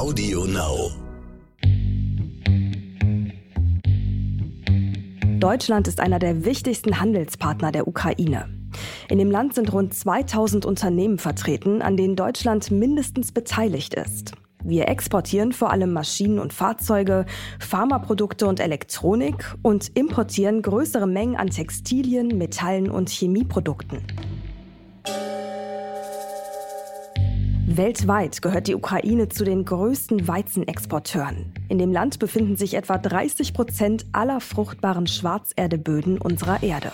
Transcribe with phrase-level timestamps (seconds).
[0.00, 0.92] Audio Now.
[5.38, 8.48] Deutschland ist einer der wichtigsten Handelspartner der Ukraine.
[9.10, 14.32] In dem Land sind rund 2000 Unternehmen vertreten, an denen Deutschland mindestens beteiligt ist.
[14.64, 17.26] Wir exportieren vor allem Maschinen und Fahrzeuge,
[17.58, 24.00] Pharmaprodukte und Elektronik und importieren größere Mengen an Textilien, Metallen und Chemieprodukten.
[27.76, 31.54] Weltweit gehört die Ukraine zu den größten Weizenexporteuren.
[31.68, 36.90] In dem Land befinden sich etwa 30 Prozent aller fruchtbaren Schwarzerdeböden unserer Erde.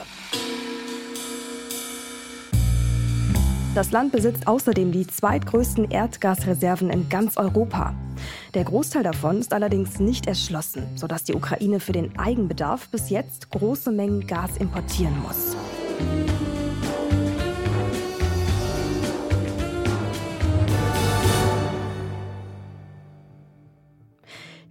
[3.75, 7.95] Das Land besitzt außerdem die zweitgrößten Erdgasreserven in ganz Europa.
[8.53, 13.51] Der Großteil davon ist allerdings nicht erschlossen, sodass die Ukraine für den Eigenbedarf bis jetzt
[13.51, 15.57] große Mengen Gas importieren muss.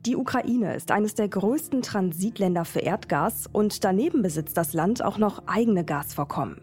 [0.06, 5.18] Die Ukraine ist eines der größten Transitländer für Erdgas und daneben besitzt das Land auch
[5.18, 6.62] noch eigene Gasvorkommen.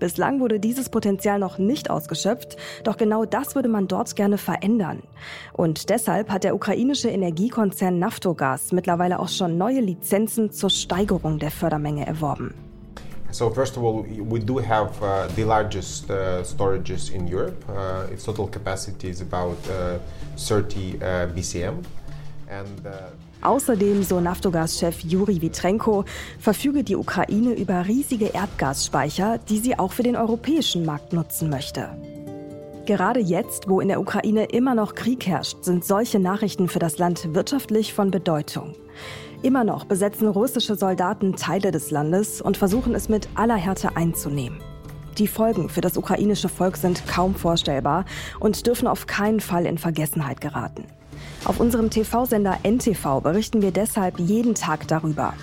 [0.00, 5.02] Bislang wurde dieses Potenzial noch nicht ausgeschöpft, doch genau das würde man dort gerne verändern.
[5.54, 11.52] Und deshalb hat der ukrainische Energiekonzern Naftogaz mittlerweile auch schon neue Lizenzen zur Steigerung der
[11.52, 12.52] Fördermenge erworben.
[13.30, 17.56] So first of all, we do have uh, the largest uh, storages in Europe.
[17.66, 19.56] Uh, its total capacity is about
[20.36, 21.82] 30 uh, uh, BCM.
[22.62, 22.88] Uh,
[23.42, 26.04] Außerdem, so Naftogaz-Chef Juri Vitrenko,
[26.38, 31.90] verfüge die Ukraine über riesige Erdgasspeicher, die sie auch für den europäischen Markt nutzen möchte.
[32.86, 36.98] Gerade jetzt, wo in der Ukraine immer noch Krieg herrscht, sind solche Nachrichten für das
[36.98, 38.74] Land wirtschaftlich von Bedeutung.
[39.42, 44.60] Immer noch besetzen russische Soldaten Teile des Landes und versuchen es mit aller Härte einzunehmen.
[45.18, 48.04] Die Folgen für das ukrainische Volk sind kaum vorstellbar
[48.40, 50.84] und dürfen auf keinen Fall in Vergessenheit geraten.
[51.44, 55.34] Auf unserem TV-Sender NTV berichten wir deshalb jeden Tag darüber.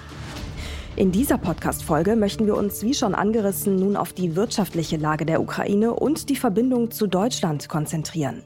[0.95, 5.41] In dieser Podcast-Folge möchten wir uns, wie schon angerissen, nun auf die wirtschaftliche Lage der
[5.41, 8.41] Ukraine und die Verbindung zu Deutschland konzentrieren.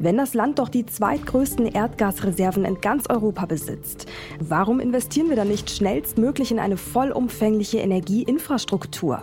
[0.00, 4.06] Wenn das Land doch die zweitgrößten Erdgasreserven in ganz Europa besitzt,
[4.40, 9.22] warum investieren wir dann nicht schnellstmöglich in eine vollumfängliche Energieinfrastruktur?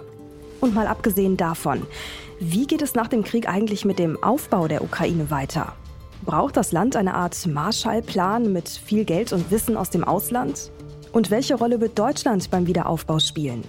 [0.62, 1.86] Und mal abgesehen davon,
[2.40, 5.74] wie geht es nach dem Krieg eigentlich mit dem Aufbau der Ukraine weiter?
[6.29, 10.72] Braucht das Land eine Art Marshallplan mit viel Geld und Wissen aus dem Ausland?
[11.12, 13.63] Und welche Rolle wird Deutschland beim Wiederaufbau spielen?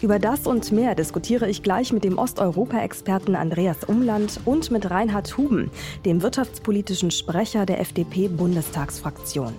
[0.00, 5.36] Über das und mehr diskutiere ich gleich mit dem Osteuropa-Experten Andreas Umland und mit Reinhard
[5.36, 5.72] Huben,
[6.04, 9.54] dem wirtschaftspolitischen Sprecher der FDP-Bundestagsfraktion.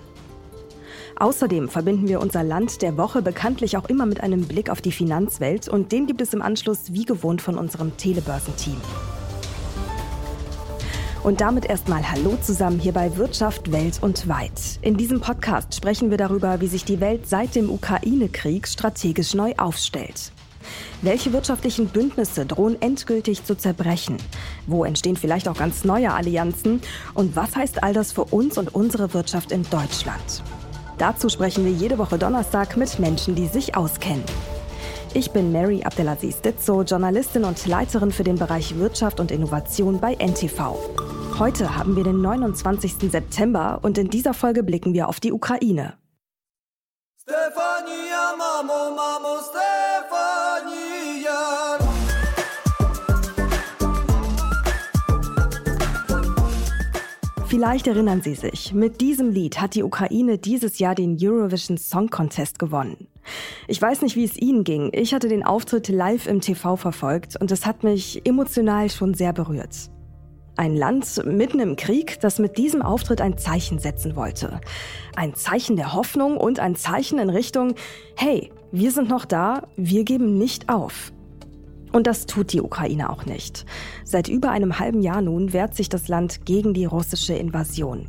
[1.16, 4.92] Außerdem verbinden wir unser Land der Woche bekanntlich auch immer mit einem Blick auf die
[4.92, 8.80] Finanzwelt und den gibt es im Anschluss wie gewohnt von unserem Telebörsenteam.
[11.22, 14.78] Und damit erstmal Hallo zusammen hier bei Wirtschaft Welt und Weit.
[14.80, 19.52] In diesem Podcast sprechen wir darüber, wie sich die Welt seit dem Ukraine-Krieg strategisch neu
[19.58, 20.32] aufstellt.
[21.02, 24.16] Welche wirtschaftlichen Bündnisse drohen endgültig zu zerbrechen?
[24.66, 26.80] Wo entstehen vielleicht auch ganz neue Allianzen?
[27.12, 30.42] Und was heißt all das für uns und unsere Wirtschaft in Deutschland?
[30.96, 34.24] Dazu sprechen wir jede Woche Donnerstag mit Menschen, die sich auskennen.
[35.12, 40.14] Ich bin Mary Abdelaziz Ditzo, Journalistin und Leiterin für den Bereich Wirtschaft und Innovation bei
[40.14, 40.76] NTV.
[41.36, 43.10] Heute haben wir den 29.
[43.10, 45.94] September und in dieser Folge blicken wir auf die Ukraine.
[47.20, 49.79] Stefania, Mamo, Mamo, Stefania.
[57.50, 62.08] Vielleicht erinnern Sie sich, mit diesem Lied hat die Ukraine dieses Jahr den Eurovision Song
[62.08, 63.08] Contest gewonnen.
[63.66, 64.90] Ich weiß nicht, wie es Ihnen ging.
[64.92, 69.32] Ich hatte den Auftritt live im TV verfolgt und es hat mich emotional schon sehr
[69.32, 69.90] berührt.
[70.56, 74.60] Ein Land mitten im Krieg, das mit diesem Auftritt ein Zeichen setzen wollte.
[75.16, 77.74] Ein Zeichen der Hoffnung und ein Zeichen in Richtung,
[78.14, 81.12] hey, wir sind noch da, wir geben nicht auf.
[81.92, 83.66] Und das tut die Ukraine auch nicht.
[84.04, 88.08] Seit über einem halben Jahr nun wehrt sich das Land gegen die russische Invasion.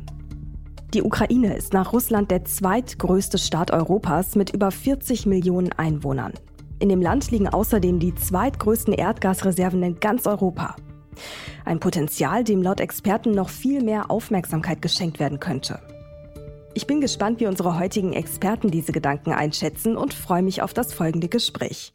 [0.94, 6.34] Die Ukraine ist nach Russland der zweitgrößte Staat Europas mit über 40 Millionen Einwohnern.
[6.78, 10.76] In dem Land liegen außerdem die zweitgrößten Erdgasreserven in ganz Europa.
[11.64, 15.80] Ein Potenzial, dem laut Experten noch viel mehr Aufmerksamkeit geschenkt werden könnte.
[16.74, 20.92] Ich bin gespannt, wie unsere heutigen Experten diese Gedanken einschätzen und freue mich auf das
[20.92, 21.92] folgende Gespräch.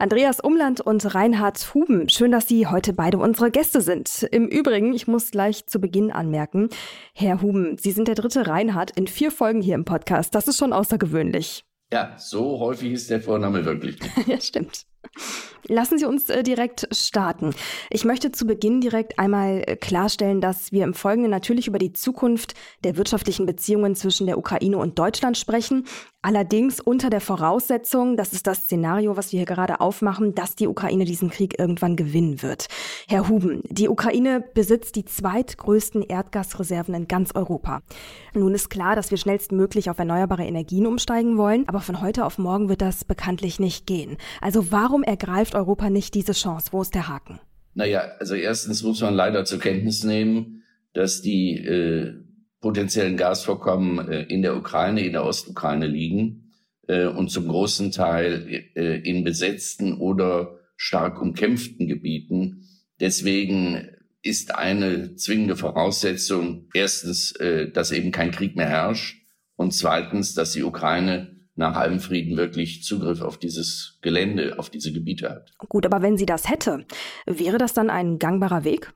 [0.00, 4.22] Andreas Umland und Reinhard Huben, schön, dass Sie heute beide unsere Gäste sind.
[4.30, 6.70] Im Übrigen, ich muss gleich zu Beginn anmerken,
[7.12, 10.34] Herr Huben, Sie sind der dritte Reinhard in vier Folgen hier im Podcast.
[10.34, 11.66] Das ist schon außergewöhnlich.
[11.92, 13.98] Ja, so häufig ist der Vorname wirklich.
[14.26, 14.86] ja, stimmt.
[15.66, 17.54] Lassen Sie uns äh, direkt starten.
[17.90, 21.92] Ich möchte zu Beginn direkt einmal äh, klarstellen, dass wir im Folgenden natürlich über die
[21.92, 22.54] Zukunft
[22.84, 25.84] der wirtschaftlichen Beziehungen zwischen der Ukraine und Deutschland sprechen.
[26.22, 30.66] Allerdings unter der Voraussetzung, das ist das Szenario, was wir hier gerade aufmachen, dass die
[30.66, 32.66] Ukraine diesen Krieg irgendwann gewinnen wird.
[33.08, 37.80] Herr Huben, die Ukraine besitzt die zweitgrößten Erdgasreserven in ganz Europa.
[38.34, 42.36] Nun ist klar, dass wir schnellstmöglich auf erneuerbare Energien umsteigen wollen, aber von heute auf
[42.36, 44.18] morgen wird das bekanntlich nicht gehen.
[44.42, 46.68] Also warum ergreift Europa nicht diese Chance?
[46.72, 47.40] Wo ist der Haken?
[47.72, 52.12] Naja, also erstens muss man leider zur Kenntnis nehmen, dass die äh,
[52.60, 56.52] potenziellen Gasvorkommen äh, in der Ukraine, in der Ostukraine liegen
[56.86, 62.68] äh, und zum großen Teil äh, in besetzten oder stark umkämpften Gebieten.
[63.00, 63.88] Deswegen
[64.22, 67.34] ist eine zwingende Voraussetzung erstens,
[67.72, 69.16] dass eben kein Krieg mehr herrscht
[69.56, 74.92] und zweitens, dass die Ukraine nach allem Frieden wirklich Zugriff auf dieses Gelände, auf diese
[74.92, 75.52] Gebiete hat.
[75.68, 76.86] Gut, aber wenn sie das hätte,
[77.26, 78.92] wäre das dann ein gangbarer Weg?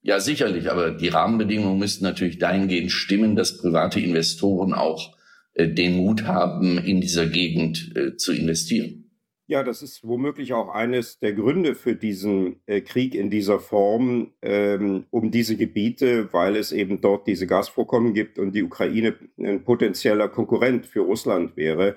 [0.00, 5.16] Ja, sicherlich, aber die Rahmenbedingungen müssten natürlich dahingehend stimmen, dass private Investoren auch
[5.54, 9.08] äh, den Mut haben, in dieser Gegend äh, zu investieren.
[9.50, 14.34] Ja, das ist womöglich auch eines der Gründe für diesen äh, Krieg in dieser Form
[14.42, 19.64] ähm, um diese Gebiete, weil es eben dort diese Gasvorkommen gibt und die Ukraine ein
[19.64, 21.96] potenzieller Konkurrent für Russland wäre,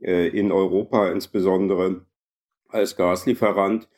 [0.00, 2.06] äh, in Europa insbesondere
[2.68, 3.88] als Gaslieferant.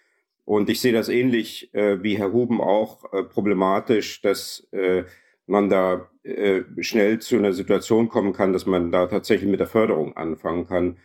[0.47, 5.03] Und ich sehe das ähnlich äh, wie Herr Huben auch äh, problematisch, dass äh,
[5.47, 9.67] man da äh, schnell zu einer Situation kommen kann, dass man da tatsächlich mit der
[9.67, 10.99] Förderung anfangen kann.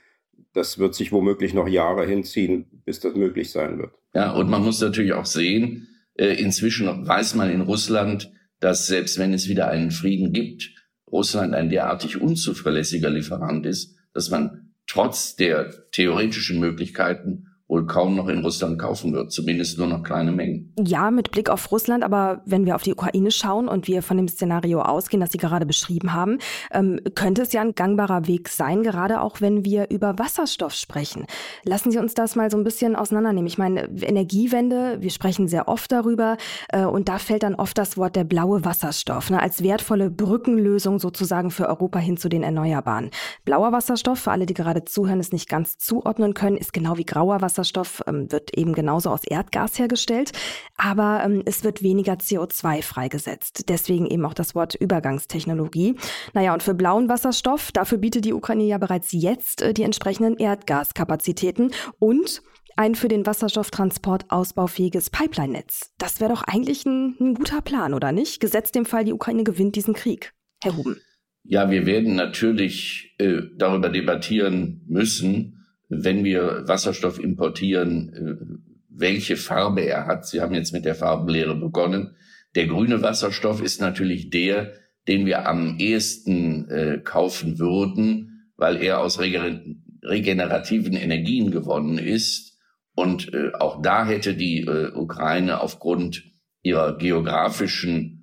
[0.54, 3.92] Das wird sich womöglich noch Jahre hinziehen, bis das möglich sein wird.
[4.14, 9.18] Ja, und man muss natürlich auch sehen, äh, inzwischen weiß man in Russland, dass selbst
[9.18, 10.70] wenn es wieder einen Frieden gibt,
[11.12, 18.28] Russland ein derartig unzuverlässiger Lieferant ist, dass man trotz der theoretischen Möglichkeiten wohl kaum noch
[18.28, 20.74] in Russland kaufen wird, zumindest nur noch kleine Mengen.
[20.78, 24.18] Ja, mit Blick auf Russland, aber wenn wir auf die Ukraine schauen und wir von
[24.18, 26.40] dem Szenario ausgehen, das Sie gerade beschrieben haben,
[26.72, 31.26] ähm, könnte es ja ein gangbarer Weg sein, gerade auch wenn wir über Wasserstoff sprechen.
[31.64, 33.48] Lassen Sie uns das mal so ein bisschen auseinandernehmen.
[33.48, 36.36] Ich meine, Energiewende, wir sprechen sehr oft darüber
[36.70, 41.00] äh, und da fällt dann oft das Wort der blaue Wasserstoff ne, als wertvolle Brückenlösung
[41.00, 43.12] sozusagen für Europa hin zu den Erneuerbaren.
[43.46, 47.06] Blauer Wasserstoff, für alle, die gerade zuhören, es nicht ganz zuordnen können, ist genau wie
[47.06, 50.32] grauer Wasserstoff Wasserstoff ähm, wird eben genauso aus Erdgas hergestellt,
[50.76, 53.70] aber ähm, es wird weniger CO2 freigesetzt.
[53.70, 55.96] Deswegen eben auch das Wort Übergangstechnologie.
[56.34, 60.38] Naja, und für blauen Wasserstoff, dafür bietet die Ukraine ja bereits jetzt äh, die entsprechenden
[60.38, 62.42] Erdgaskapazitäten und
[62.78, 65.92] ein für den Wasserstofftransport ausbaufähiges Pipeline-Netz.
[65.98, 68.40] Das wäre doch eigentlich ein, ein guter Plan, oder nicht?
[68.40, 70.34] Gesetzt dem Fall, die Ukraine gewinnt diesen Krieg.
[70.64, 71.00] Herr Huben.
[71.44, 75.61] Ja, wir werden natürlich äh, darüber debattieren müssen,
[75.92, 78.56] wenn wir Wasserstoff importieren, äh,
[78.90, 80.26] welche Farbe er hat.
[80.26, 82.16] Sie haben jetzt mit der Farbenlehre begonnen.
[82.56, 84.74] Der grüne Wasserstoff ist natürlich der,
[85.08, 92.58] den wir am ehesten äh, kaufen würden, weil er aus regenerativen Energien gewonnen ist.
[92.96, 96.24] Und äh, auch da hätte die Ukraine aufgrund
[96.62, 98.18] ihrer geografischen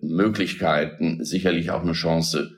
[0.00, 2.50] Möglichkeiten sicherlich auch eine Chance,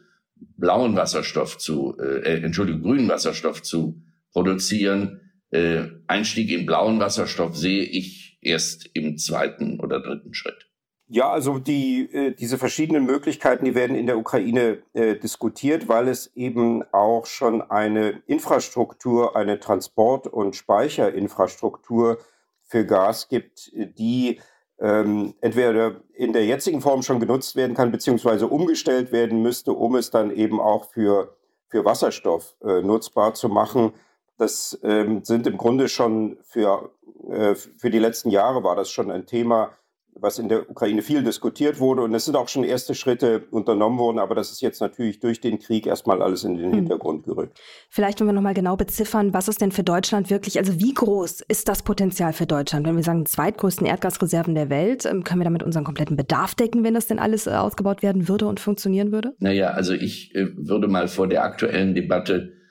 [0.56, 4.00] blauen Wasserstoff zu, äh Entschuldigung, grünen Wasserstoff zu
[4.32, 5.20] produzieren.
[5.50, 10.68] Äh, Einstieg in blauen Wasserstoff sehe ich erst im zweiten oder dritten Schritt.
[11.08, 16.08] Ja, also die, äh, diese verschiedenen Möglichkeiten, die werden in der Ukraine äh, diskutiert, weil
[16.08, 22.18] es eben auch schon eine Infrastruktur, eine Transport- und Speicherinfrastruktur
[22.64, 24.40] für Gas gibt, die
[24.78, 29.96] ähm, entweder in der jetzigen Form schon genutzt werden kann, beziehungsweise umgestellt werden müsste, um
[29.96, 31.36] es dann eben auch für,
[31.68, 33.92] für Wasserstoff äh, nutzbar zu machen.
[34.38, 36.90] Das ähm, sind im Grunde schon für,
[37.30, 39.70] äh, für die letzten Jahre war das schon ein Thema,
[40.14, 42.02] was in der Ukraine viel diskutiert wurde.
[42.02, 45.40] Und es sind auch schon erste Schritte unternommen worden, aber das ist jetzt natürlich durch
[45.40, 46.74] den Krieg erstmal alles in den hm.
[46.74, 47.58] Hintergrund gerückt.
[47.88, 51.40] Vielleicht, wenn wir nochmal genau beziffern, was ist denn für Deutschland wirklich, also wie groß
[51.42, 52.86] ist das Potenzial für Deutschland?
[52.86, 56.84] Wenn wir sagen, zweitgrößten Erdgasreserven der Welt, ähm, können wir damit unseren kompletten Bedarf decken,
[56.84, 59.34] wenn das denn alles äh, ausgebaut werden würde und funktionieren würde?
[59.38, 62.61] Naja, also ich äh, würde mal vor der aktuellen Debatte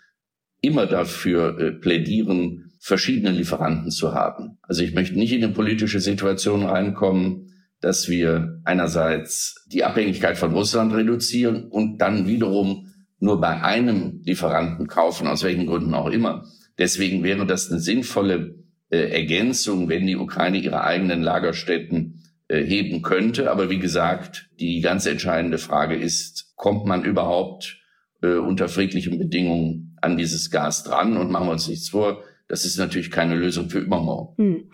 [0.62, 4.58] immer dafür äh, plädieren, verschiedene Lieferanten zu haben.
[4.62, 7.48] Also ich möchte nicht in eine politische Situation reinkommen,
[7.80, 12.88] dass wir einerseits die Abhängigkeit von Russland reduzieren und dann wiederum
[13.20, 16.46] nur bei einem Lieferanten kaufen, aus welchen Gründen auch immer.
[16.77, 18.56] Deswegen wäre das eine sinnvolle
[18.89, 23.51] äh, Ergänzung, wenn die Ukraine ihre eigenen Lagerstätten äh, heben könnte.
[23.51, 27.80] Aber wie gesagt, die ganz entscheidende Frage ist, kommt man überhaupt
[28.22, 32.24] äh, unter friedlichen Bedingungen an dieses Gas dran und machen wir uns nichts vor.
[32.48, 34.36] das ist natürlich keine Lösung für übermorgen.
[34.38, 34.72] Hm.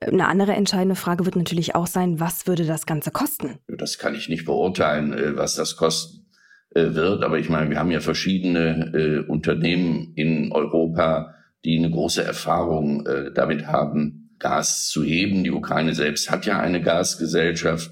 [0.00, 3.58] Eine andere entscheidende Frage wird natürlich auch sein, was würde das Ganze kosten?
[3.66, 6.26] Das kann ich nicht beurteilen, äh, was das kosten
[6.74, 7.24] äh, wird.
[7.24, 13.08] Aber ich meine, wir haben ja verschiedene äh, Unternehmen in Europa, die eine große Erfahrung
[13.34, 15.42] damit haben, Gas zu heben.
[15.42, 17.90] Die Ukraine selbst hat ja eine Gasgesellschaft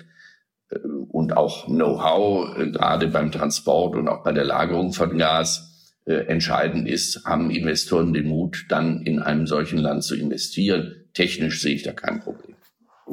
[1.08, 5.73] und auch Know-how, gerade beim Transport und auch bei der Lagerung von Gas.
[6.12, 11.75] Entscheidend ist, haben Investoren den Mut, dann in einem solchen Land zu investieren technisch sehe
[11.75, 12.56] ich da kein Problem.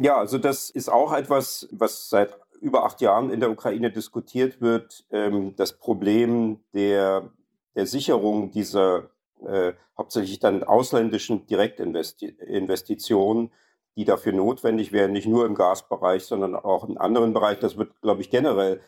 [0.01, 4.61] Ja, also das ist auch etwas, was seit über acht Jahren in der Ukraine diskutiert
[4.61, 5.05] wird.
[5.11, 7.29] Ähm, das Problem der,
[7.75, 9.09] der Sicherung dieser
[9.45, 13.51] äh, hauptsächlich dann ausländischen Direktinvestitionen,
[13.95, 17.61] die dafür notwendig wären, nicht nur im Gasbereich, sondern auch in anderen Bereichen.
[17.61, 18.79] Das wird, glaube ich, generell äh,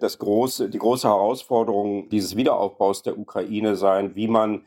[0.00, 4.66] das große, die große Herausforderung dieses Wiederaufbaus der Ukraine sein, wie man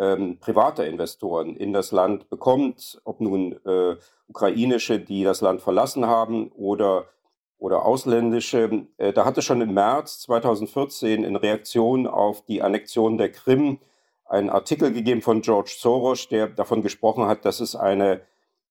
[0.00, 3.96] ähm, private Investoren in das Land bekommt, ob nun äh,
[4.28, 7.06] ukrainische, die das Land verlassen haben oder,
[7.58, 8.86] oder ausländische.
[8.96, 13.78] Äh, da hat es schon im März 2014 in Reaktion auf die Annexion der Krim
[14.24, 18.22] einen Artikel gegeben von George Soros, der davon gesprochen hat, dass es eine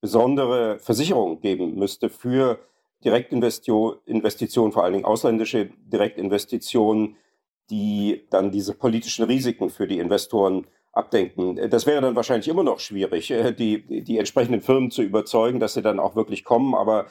[0.01, 2.59] besondere Versicherung geben müsste für
[3.03, 7.15] Direktinvestitionen, vor allen Dingen ausländische Direktinvestitionen,
[7.69, 11.69] die dann diese politischen Risiken für die Investoren abdenken.
[11.69, 15.75] Das wäre dann wahrscheinlich immer noch schwierig, äh, die, die entsprechenden Firmen zu überzeugen, dass
[15.75, 16.73] sie dann auch wirklich kommen.
[16.75, 17.05] Aber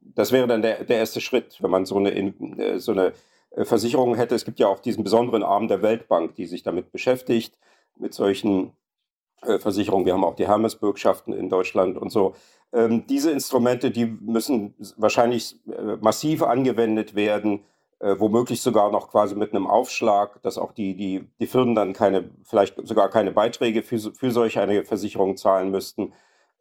[0.00, 3.12] das wäre dann der, der erste Schritt, wenn man so eine, äh, so eine
[3.50, 4.34] äh, Versicherung hätte.
[4.34, 7.58] Es gibt ja auch diesen besonderen Arm der Weltbank, die sich damit beschäftigt,
[7.98, 8.72] mit solchen
[9.58, 10.06] Versicherungen.
[10.06, 12.34] Wir haben auch die Hermes-Bürgschaften in Deutschland und so.
[12.74, 15.58] Ähm, diese Instrumente, die müssen wahrscheinlich
[16.00, 17.64] massiv angewendet werden
[18.04, 21.94] äh, womöglich sogar noch quasi mit einem Aufschlag, dass auch die, die, die Firmen dann
[21.94, 26.12] keine, vielleicht sogar keine Beiträge für, für solch eine Versicherung zahlen müssten,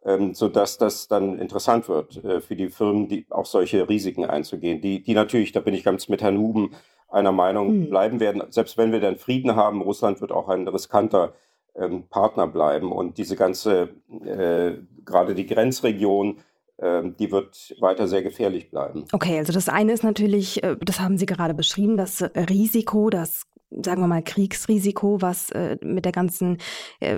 [0.05, 4.79] ähm, sodass das dann interessant wird äh, für die Firmen, die auch solche Risiken einzugehen,
[4.79, 6.75] die, die natürlich, da bin ich ganz mit Herrn Huben
[7.10, 7.89] einer Meinung, hm.
[7.89, 8.43] bleiben werden.
[8.50, 11.34] Selbst wenn wir dann Frieden haben, Russland wird auch ein riskanter
[11.75, 13.89] ähm, Partner bleiben und diese ganze,
[14.25, 14.74] äh,
[15.06, 16.39] gerade die Grenzregion,
[16.80, 19.06] ähm, die wird weiter sehr gefährlich bleiben.
[19.12, 23.46] Okay, also das eine ist natürlich, äh, das haben Sie gerade beschrieben, das Risiko, das
[23.82, 26.58] sagen wir mal, Kriegsrisiko, was äh, mit der ganzen
[27.00, 27.18] äh,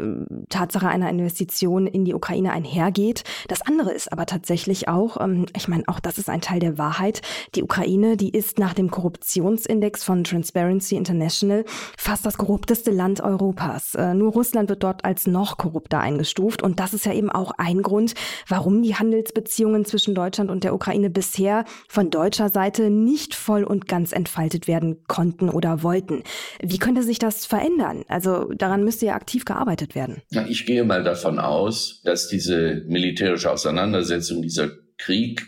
[0.50, 3.24] Tatsache einer Investition in die Ukraine einhergeht.
[3.48, 6.78] Das andere ist aber tatsächlich auch, ähm, ich meine, auch das ist ein Teil der
[6.78, 7.22] Wahrheit.
[7.56, 11.66] Die Ukraine, die ist nach dem Korruptionsindex von Transparency International
[11.98, 13.96] fast das korrupteste Land Europas.
[13.96, 16.62] Äh, nur Russland wird dort als noch korrupter eingestuft.
[16.64, 18.14] Und das ist ja eben auch ein Grund,
[18.48, 23.88] warum die Handelsbeziehungen zwischen Deutschland und der Ukraine bisher von deutscher Seite nicht voll und
[23.88, 26.24] ganz entfaltet werden konnten oder wollten.
[26.62, 28.04] Wie könnte sich das verändern?
[28.08, 30.22] Also daran müsste ja aktiv gearbeitet werden.
[30.32, 35.46] Ja, ich gehe mal davon aus, dass diese militärische Auseinandersetzung, dieser Krieg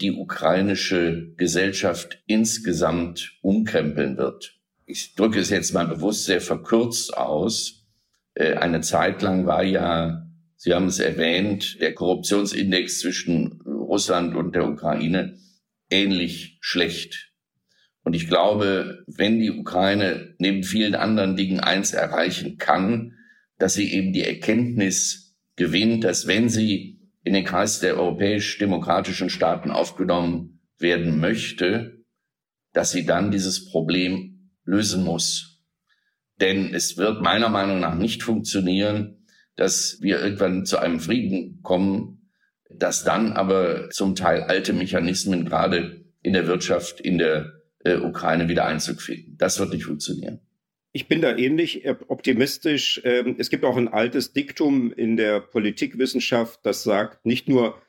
[0.00, 4.54] die ukrainische Gesellschaft insgesamt umkrempeln wird.
[4.84, 7.86] Ich drücke es jetzt mal bewusst sehr verkürzt aus.
[8.34, 10.22] Äh, eine Zeit lang war ja,
[10.56, 15.38] Sie haben es erwähnt, der Korruptionsindex zwischen Russland und der Ukraine
[15.90, 17.25] ähnlich schlecht.
[18.06, 23.14] Und ich glaube, wenn die Ukraine neben vielen anderen Dingen eins erreichen kann,
[23.58, 29.72] dass sie eben die Erkenntnis gewinnt, dass wenn sie in den Kreis der europäisch-demokratischen Staaten
[29.72, 32.04] aufgenommen werden möchte,
[32.72, 35.64] dass sie dann dieses Problem lösen muss.
[36.40, 42.30] Denn es wird meiner Meinung nach nicht funktionieren, dass wir irgendwann zu einem Frieden kommen,
[42.70, 47.55] dass dann aber zum Teil alte Mechanismen gerade in der Wirtschaft, in der
[47.86, 49.36] äh, Ukraine wieder Einzug finden.
[49.38, 50.40] Das wird nicht funktionieren.
[50.92, 53.00] Ich bin da ähnlich äh, optimistisch.
[53.04, 57.80] Ähm, es gibt auch ein altes Diktum in der Politikwissenschaft, das sagt, nicht nur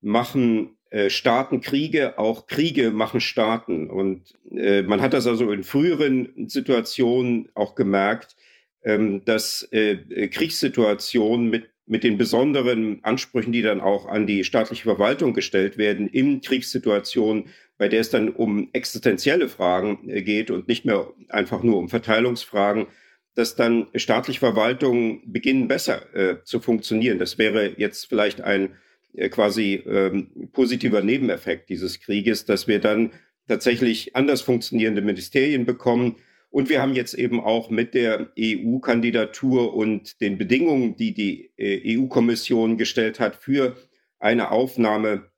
[0.00, 3.90] machen äh, Staaten Kriege, auch Kriege machen Staaten.
[3.90, 8.34] Und äh, man hat das also in früheren Situationen auch gemerkt,
[8.82, 15.34] ähm, dass Kriegssituationen mit mit den besonderen Ansprüchen, die dann auch an die staatliche Verwaltung
[15.34, 20.84] gestellt werden, in Kriegssituationen bei der es dann um existenzielle Fragen äh, geht und nicht
[20.84, 22.86] mehr einfach nur um Verteilungsfragen,
[23.34, 27.18] dass dann staatliche Verwaltungen beginnen besser äh, zu funktionieren.
[27.18, 28.76] Das wäre jetzt vielleicht ein
[29.14, 33.12] äh, quasi ähm, positiver Nebeneffekt dieses Krieges, dass wir dann
[33.48, 36.16] tatsächlich anders funktionierende Ministerien bekommen.
[36.54, 41.98] Und wir haben jetzt eben auch mit der EU-Kandidatur und den Bedingungen, die die äh,
[41.98, 43.74] EU-Kommission gestellt hat für
[44.20, 45.32] eine Aufnahme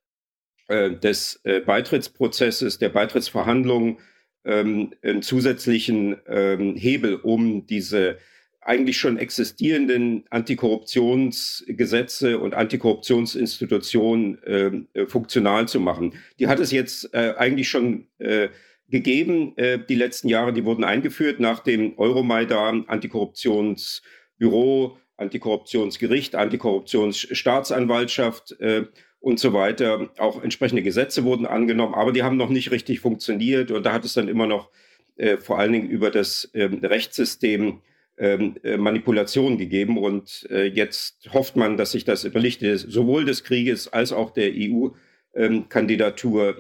[0.69, 3.97] äh, des äh, Beitrittsprozesses, der Beitrittsverhandlungen
[4.45, 8.19] ähm, einen zusätzlichen ähm, Hebel, um diese
[8.61, 16.13] eigentlich schon existierenden Antikorruptionsgesetze und Antikorruptionsinstitutionen ähm, äh, funktional zu machen.
[16.39, 18.51] Die hat es jetzt äh, eigentlich schon äh,
[18.89, 19.57] gegeben.
[19.57, 28.85] Äh, die letzten Jahre, die wurden eingeführt nach dem Euromaidan, Antikorruptionsbüro, Antikorruptionsgericht, Antikorruptionsstaatsanwaltschaft äh,
[29.21, 30.11] und so weiter.
[30.19, 34.05] Auch entsprechende Gesetze wurden angenommen, aber die haben noch nicht richtig funktioniert und da hat
[34.05, 34.71] es dann immer noch
[35.17, 37.81] äh, vor allen Dingen über das ähm, Rechtssystem
[38.19, 39.99] ähm, äh, Manipulation gegeben.
[39.99, 44.31] Und äh, jetzt hofft man, dass sich das im Licht sowohl des Krieges als auch
[44.31, 44.97] der EU-Kandidatur,
[45.37, 45.69] ähm,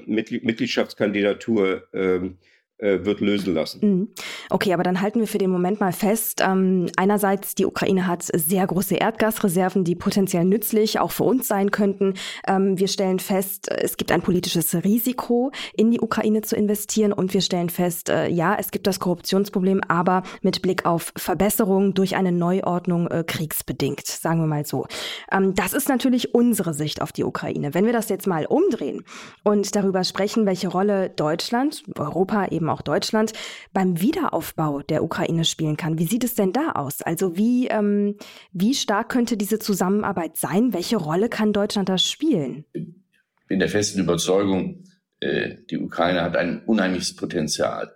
[0.06, 2.30] Mitgliedschaftskandidatur ähm, äh,
[2.78, 3.80] wird lösen lassen.
[3.82, 4.08] Mhm.
[4.50, 6.42] Okay, aber dann halten wir für den Moment mal fest.
[6.44, 11.70] Ähm, einerseits, die Ukraine hat sehr große Erdgasreserven, die potenziell nützlich auch für uns sein
[11.70, 12.14] könnten.
[12.46, 17.12] Ähm, wir stellen fest, es gibt ein politisches Risiko, in die Ukraine zu investieren.
[17.12, 21.94] Und wir stellen fest, äh, ja, es gibt das Korruptionsproblem, aber mit Blick auf Verbesserung
[21.94, 24.86] durch eine Neuordnung äh, kriegsbedingt, sagen wir mal so.
[25.32, 27.74] Ähm, das ist natürlich unsere Sicht auf die Ukraine.
[27.74, 29.04] Wenn wir das jetzt mal umdrehen
[29.42, 33.32] und darüber sprechen, welche Rolle Deutschland, Europa eben eben auch Deutschland,
[33.72, 35.98] beim Wiederaufbau der Ukraine spielen kann.
[35.98, 37.02] Wie sieht es denn da aus?
[37.02, 38.16] Also wie, ähm,
[38.52, 40.72] wie stark könnte diese Zusammenarbeit sein?
[40.72, 42.64] Welche Rolle kann Deutschland da spielen?
[42.72, 44.84] Ich bin der festen Überzeugung,
[45.20, 47.92] äh, die Ukraine hat ein unheimliches Potenzial.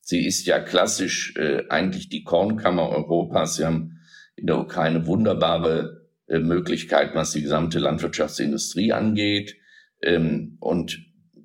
[0.00, 3.56] Sie ist ja klassisch äh, eigentlich die Kornkammer Europas.
[3.56, 4.00] Sie haben
[4.34, 9.56] in der Ukraine wunderbare äh, Möglichkeiten, was die gesamte Landwirtschaftsindustrie angeht.
[10.02, 10.98] Ähm, und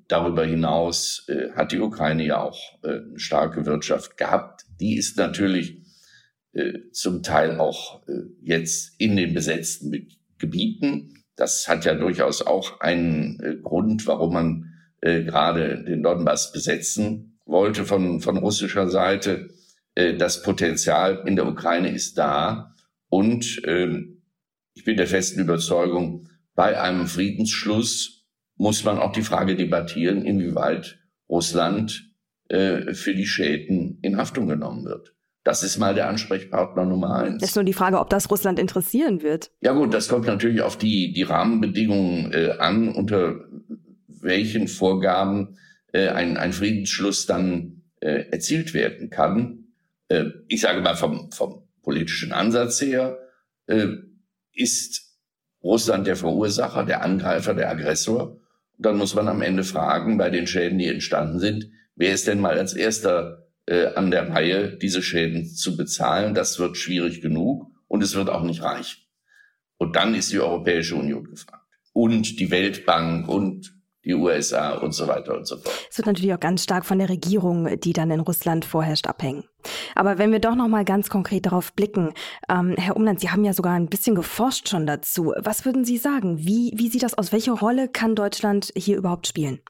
[0.08, 4.64] Darüber hinaus äh, hat die Ukraine ja auch äh, eine starke Wirtschaft gehabt.
[4.80, 5.82] Die ist natürlich
[6.52, 11.24] äh, zum Teil auch äh, jetzt in den besetzten Gebieten.
[11.36, 17.38] Das hat ja durchaus auch einen äh, Grund, warum man äh, gerade den Donbass besetzen
[17.44, 19.50] wollte von, von russischer Seite.
[19.94, 22.76] Das Potenzial in der Ukraine ist da.
[23.08, 24.04] Und äh,
[24.74, 28.17] ich bin der festen Überzeugung, bei einem Friedensschluss
[28.58, 30.98] muss man auch die Frage debattieren, inwieweit
[31.28, 32.12] Russland
[32.48, 35.14] äh, für die Schäden in Haftung genommen wird.
[35.44, 37.42] Das ist mal der Ansprechpartner Nummer eins.
[37.42, 39.50] Ist nur die Frage, ob das Russland interessieren wird.
[39.60, 43.46] Ja gut, das kommt natürlich auf die, die Rahmenbedingungen äh, an, unter
[44.08, 45.56] welchen Vorgaben
[45.92, 49.68] äh, ein, ein Friedensschluss dann äh, erzielt werden kann.
[50.08, 53.18] Äh, ich sage mal vom, vom politischen Ansatz her,
[53.66, 53.86] äh,
[54.52, 55.16] ist
[55.62, 58.38] Russland der Verursacher, der Angreifer, der Aggressor
[58.78, 62.40] dann muss man am Ende fragen, bei den Schäden, die entstanden sind, wer ist denn
[62.40, 66.34] mal als erster äh, an der Reihe, diese Schäden zu bezahlen?
[66.34, 69.02] Das wird schwierig genug und es wird auch nicht reichen.
[69.78, 71.64] Und dann ist die Europäische Union gefragt.
[71.92, 75.74] Und die Weltbank und die USA und so weiter und so fort.
[75.90, 79.44] Es wird natürlich auch ganz stark von der Regierung, die dann in Russland vorherrscht, abhängen.
[79.94, 82.14] Aber wenn wir doch noch mal ganz konkret darauf blicken,
[82.48, 85.34] ähm, Herr Umland, Sie haben ja sogar ein bisschen geforscht schon dazu.
[85.38, 86.38] Was würden Sie sagen?
[86.38, 87.32] Wie, wie sieht das aus?
[87.32, 89.60] Welche Rolle kann Deutschland hier überhaupt spielen?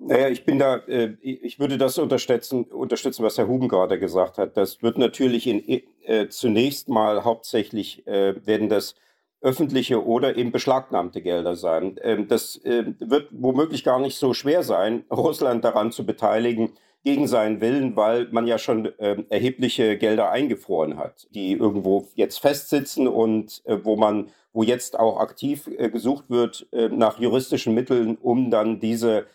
[0.00, 4.38] Naja, ich bin da, äh, ich würde das unterstützen, unterstützen, was Herr Huben gerade gesagt
[4.38, 4.56] hat.
[4.56, 8.94] Das wird natürlich in, äh, zunächst mal hauptsächlich äh, werden das
[9.40, 11.96] öffentliche oder eben beschlagnahmte Gelder sein.
[12.02, 16.72] Ähm, das äh, wird womöglich gar nicht so schwer sein, Russland daran zu beteiligen,
[17.04, 22.38] gegen seinen Willen, weil man ja schon äh, erhebliche Gelder eingefroren hat, die irgendwo jetzt
[22.38, 28.16] festsitzen und äh, wo man, wo jetzt auch aktiv äh, gesucht wird nach juristischen Mitteln,
[28.16, 29.26] um dann diese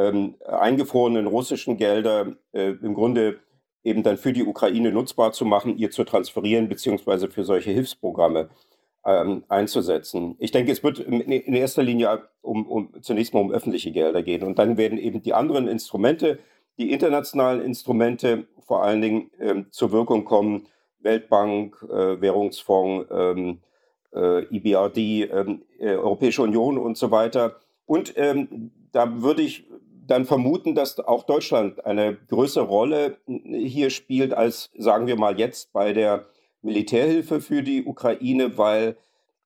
[0.00, 3.38] ähm, eingefrorenen russischen Gelder äh, im Grunde
[3.82, 8.50] eben dann für die Ukraine nutzbar zu machen, ihr zu transferieren, beziehungsweise für solche Hilfsprogramme
[9.04, 10.36] ähm, einzusetzen.
[10.38, 14.42] Ich denke, es wird in erster Linie um, um, zunächst mal um öffentliche Gelder gehen
[14.42, 16.38] und dann werden eben die anderen Instrumente,
[16.78, 20.66] die internationalen Instrumente vor allen Dingen ähm, zur Wirkung kommen,
[21.00, 23.60] Weltbank, äh, Währungsfonds, ähm,
[24.14, 24.98] äh, EBRD,
[25.30, 27.56] ähm, äh, Europäische Union und so weiter.
[27.86, 29.66] Und ähm, da würde ich
[30.06, 35.72] dann vermuten, dass auch Deutschland eine größere Rolle hier spielt als, sagen wir mal, jetzt
[35.72, 36.26] bei der
[36.62, 38.96] Militärhilfe für die Ukraine, weil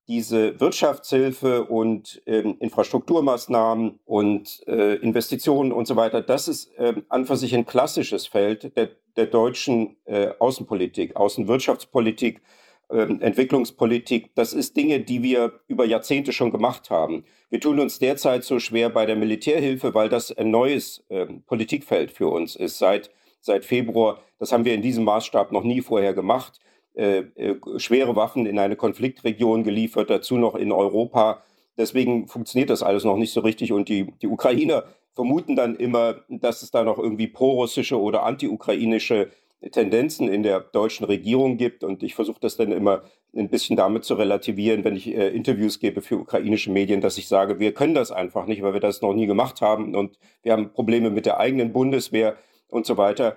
[0.07, 7.25] diese Wirtschaftshilfe und ähm, Infrastrukturmaßnahmen und äh, Investitionen und so weiter, das ist äh, an
[7.25, 12.43] für sich ein klassisches Feld der, der deutschen äh, Außenpolitik, Außenwirtschaftspolitik,
[12.91, 14.35] ähm, Entwicklungspolitik.
[14.35, 17.25] Das ist Dinge, die wir über Jahrzehnte schon gemacht haben.
[17.49, 22.11] Wir tun uns derzeit so schwer bei der Militärhilfe, weil das ein neues ähm, Politikfeld
[22.11, 22.79] für uns ist.
[22.79, 26.61] Seit, seit Februar, das haben wir in diesem Maßstab noch nie vorher gemacht.
[26.95, 31.43] Äh, äh, schwere Waffen in eine Konfliktregion geliefert, dazu noch in Europa.
[31.77, 36.21] Deswegen funktioniert das alles noch nicht so richtig und die, die Ukrainer vermuten dann immer,
[36.29, 39.31] dass es da noch irgendwie prorussische oder anti-ukrainische
[39.73, 41.83] Tendenzen in der deutschen Regierung gibt.
[41.83, 43.03] Und ich versuche das dann immer
[43.35, 47.27] ein bisschen damit zu relativieren, wenn ich äh, Interviews gebe für ukrainische Medien, dass ich
[47.27, 50.53] sage, wir können das einfach nicht, weil wir das noch nie gemacht haben und wir
[50.53, 52.37] haben Probleme mit der eigenen Bundeswehr
[52.69, 53.35] und so weiter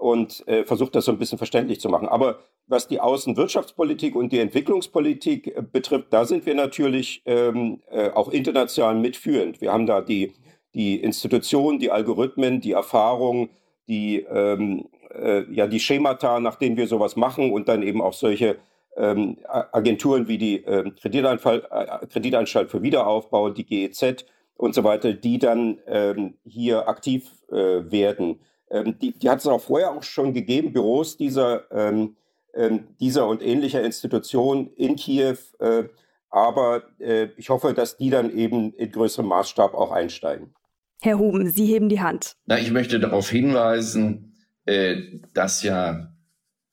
[0.00, 2.08] und äh, versucht das so ein bisschen verständlich zu machen.
[2.08, 8.10] Aber was die Außenwirtschaftspolitik und die Entwicklungspolitik äh, betrifft, da sind wir natürlich ähm, äh,
[8.10, 9.60] auch international mitführend.
[9.60, 10.32] Wir haben da die,
[10.74, 13.50] die Institutionen, die Algorithmen, die Erfahrung,
[13.88, 18.14] die, ähm, äh, ja, die Schemata, nach denen wir sowas machen und dann eben auch
[18.14, 18.56] solche
[18.96, 25.38] ähm, Agenturen wie die Kreditanstalt, äh, Kreditanstalt für Wiederaufbau, die GEZ und so weiter, die
[25.38, 28.40] dann ähm, hier aktiv äh, werden.
[28.70, 32.16] Ähm, die, die hat es auch vorher auch schon gegeben, Büros dieser, ähm,
[32.54, 35.36] ähm, dieser und ähnlicher Institutionen in Kiew.
[35.58, 35.84] Äh,
[36.30, 40.54] aber äh, ich hoffe, dass die dann eben in größerem Maßstab auch einsteigen.
[41.02, 42.36] Herr Huben, Sie heben die Hand.
[42.46, 44.34] Na, ich möchte darauf hinweisen,
[44.66, 46.12] äh, dass ja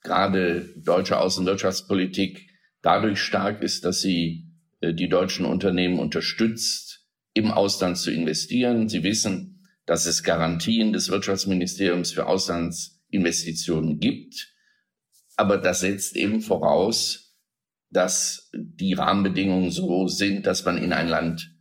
[0.04, 2.50] gerade deutsche Außenwirtschaftspolitik
[2.82, 8.90] dadurch stark ist, dass sie äh, die deutschen Unternehmen unterstützt, im Ausland zu investieren.
[8.90, 9.57] Sie wissen,
[9.88, 14.54] dass es Garantien des Wirtschaftsministeriums für Auslandsinvestitionen gibt.
[15.38, 17.36] Aber das setzt eben voraus,
[17.89, 21.56] dass die Rahmenbedingungen so sind, dass man in ein Land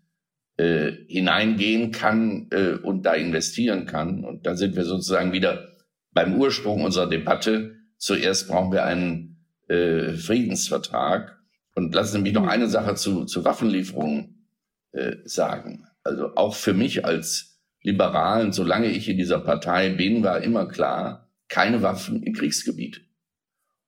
[0.56, 4.24] äh, hineingehen kann äh, und da investieren kann.
[4.24, 5.68] Und da sind wir sozusagen wieder
[6.10, 7.76] beim Ursprung unserer Debatte.
[7.96, 11.38] Zuerst brauchen wir einen äh, Friedensvertrag.
[11.76, 14.48] Und lassen Sie mich noch eine Sache zu, zu Waffenlieferungen
[14.92, 15.86] äh, sagen.
[16.02, 17.55] Also auch für mich als
[17.86, 23.06] Liberalen, solange ich in dieser Partei bin, war immer klar, keine Waffen im Kriegsgebiet.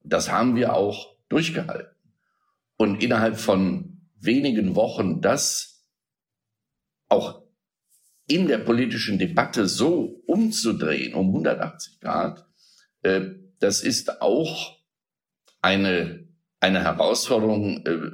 [0.05, 1.97] Das haben wir auch durchgehalten.
[2.77, 5.85] Und innerhalb von wenigen Wochen das
[7.09, 7.43] auch
[8.29, 12.47] in der politischen Debatte so umzudrehen um 180 Grad,
[13.03, 13.23] äh,
[13.59, 14.77] das ist auch
[15.61, 16.29] eine,
[16.61, 18.11] eine Herausforderung äh,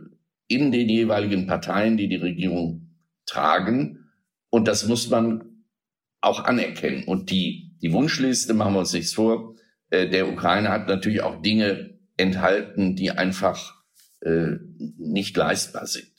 [0.49, 4.09] in den jeweiligen Parteien, die die Regierung tragen.
[4.49, 5.51] Und das muss man
[6.25, 7.05] auch anerkennen.
[7.05, 9.55] Und die, die Wunschliste, machen wir uns nichts vor,
[9.91, 13.75] äh, der Ukraine hat natürlich auch Dinge enthalten, die einfach
[14.21, 14.57] äh,
[14.99, 16.13] nicht leistbar sind.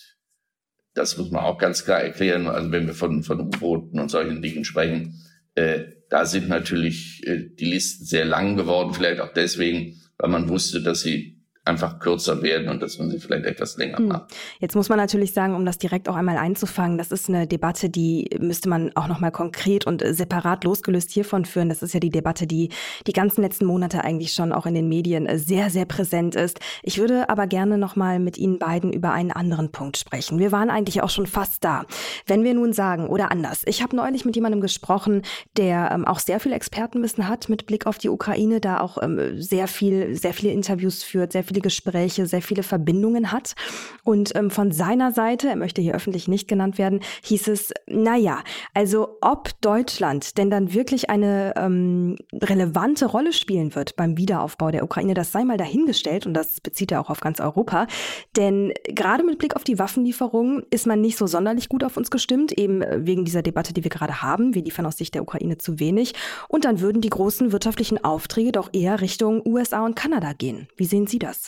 [0.93, 2.47] Das muss man auch ganz klar erklären.
[2.47, 5.21] Also wenn wir von, von U-Booten und solchen Dingen sprechen,
[5.55, 10.49] äh, da sind natürlich äh, die Listen sehr lang geworden, vielleicht auch deswegen, weil man
[10.49, 11.34] wusste, dass sie
[11.65, 14.07] einfach kürzer werden und dass man sie vielleicht etwas länger hm.
[14.07, 14.35] macht.
[14.59, 17.89] Jetzt muss man natürlich sagen, um das direkt auch einmal einzufangen, das ist eine Debatte,
[17.89, 21.69] die müsste man auch nochmal konkret und separat losgelöst hiervon führen.
[21.69, 22.69] Das ist ja die Debatte, die
[23.07, 26.59] die ganzen letzten Monate eigentlich schon auch in den Medien sehr, sehr präsent ist.
[26.83, 30.37] Ich würde aber gerne nochmal mit Ihnen beiden über einen anderen Punkt sprechen.
[30.37, 31.85] Wir waren eigentlich auch schon fast da.
[32.27, 35.23] Wenn wir nun sagen, oder anders, ich habe neulich mit jemandem gesprochen,
[35.57, 39.41] der ähm, auch sehr viel Expertenwissen hat mit Blick auf die Ukraine, da auch ähm,
[39.41, 43.55] sehr viel, sehr viele Interviews führt, sehr viel viele Gespräche, sehr viele Verbindungen hat.
[44.03, 48.43] Und ähm, von seiner Seite, er möchte hier öffentlich nicht genannt werden, hieß es, naja,
[48.73, 54.83] also ob Deutschland denn dann wirklich eine ähm, relevante Rolle spielen wird beim Wiederaufbau der
[54.83, 57.87] Ukraine, das sei mal dahingestellt und das bezieht er auch auf ganz Europa.
[58.35, 62.11] Denn gerade mit Blick auf die Waffenlieferungen ist man nicht so sonderlich gut auf uns
[62.11, 64.53] gestimmt, eben wegen dieser Debatte, die wir gerade haben.
[64.55, 66.15] Wir liefern aus Sicht der Ukraine zu wenig.
[66.49, 70.67] Und dann würden die großen wirtschaftlichen Aufträge doch eher Richtung USA und Kanada gehen.
[70.75, 71.44] Wie sehen Sie das?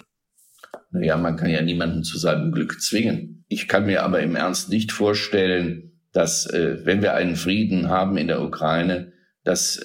[0.91, 3.45] Naja, man kann ja niemanden zu seinem Glück zwingen.
[3.47, 8.17] Ich kann mir aber im Ernst nicht vorstellen, dass äh, wenn wir einen Frieden haben
[8.17, 9.84] in der Ukraine, dass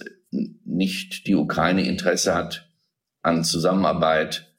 [0.65, 2.71] nicht die Ukraine Interesse hat
[3.23, 4.53] an Zusammenarbeit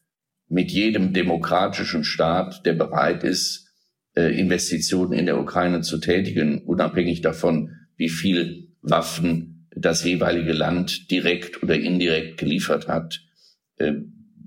[0.47, 3.67] mit jedem demokratischen Staat, der bereit ist,
[4.15, 11.09] äh, Investitionen in der Ukraine zu tätigen, unabhängig davon, wie viel Waffen das jeweilige Land
[11.09, 13.21] direkt oder indirekt geliefert hat.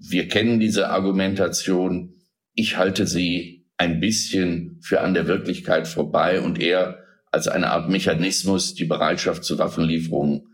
[0.09, 2.14] Wir kennen diese Argumentation.
[2.55, 6.99] Ich halte sie ein bisschen für an der Wirklichkeit vorbei und eher
[7.31, 10.47] als eine Art Mechanismus, die Bereitschaft zu Waffenlieferungen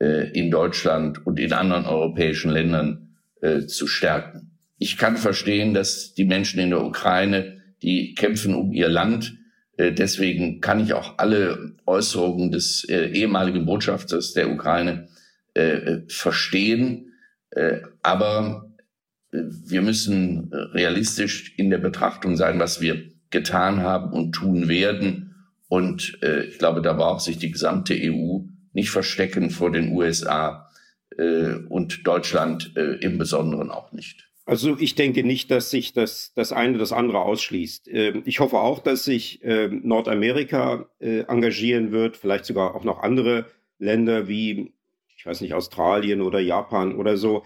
[0.00, 4.58] äh, in Deutschland und in anderen europäischen Ländern äh, zu stärken.
[4.78, 9.36] Ich kann verstehen, dass die Menschen in der Ukraine, die kämpfen um ihr Land,
[9.76, 15.08] äh, deswegen kann ich auch alle Äußerungen des äh, ehemaligen Botschafters der Ukraine
[15.54, 17.08] äh, äh, verstehen.
[18.02, 18.71] aber
[19.32, 25.34] wir müssen realistisch in der Betrachtung sein, was wir getan haben und tun werden.
[25.68, 28.40] Und äh, ich glaube, da braucht sich die gesamte EU
[28.72, 30.70] nicht verstecken vor den USA
[31.16, 34.28] äh, und Deutschland äh, im Besonderen auch nicht.
[34.44, 37.88] Also ich denke nicht, dass sich das, das eine das andere ausschließt.
[37.88, 43.02] Ähm, ich hoffe auch, dass sich ähm, Nordamerika äh, engagieren wird, vielleicht sogar auch noch
[43.02, 43.46] andere
[43.78, 44.72] Länder wie,
[45.16, 47.44] ich weiß nicht, Australien oder Japan oder so.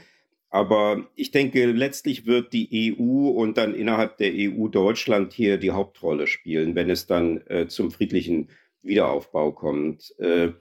[0.56, 5.72] Aber ich denke, letztlich wird die EU und dann innerhalb der EU Deutschland hier die
[5.72, 8.48] Hauptrolle spielen, wenn es dann äh, zum friedlichen
[8.82, 10.18] Wiederaufbau kommt.
[10.18, 10.52] Äh,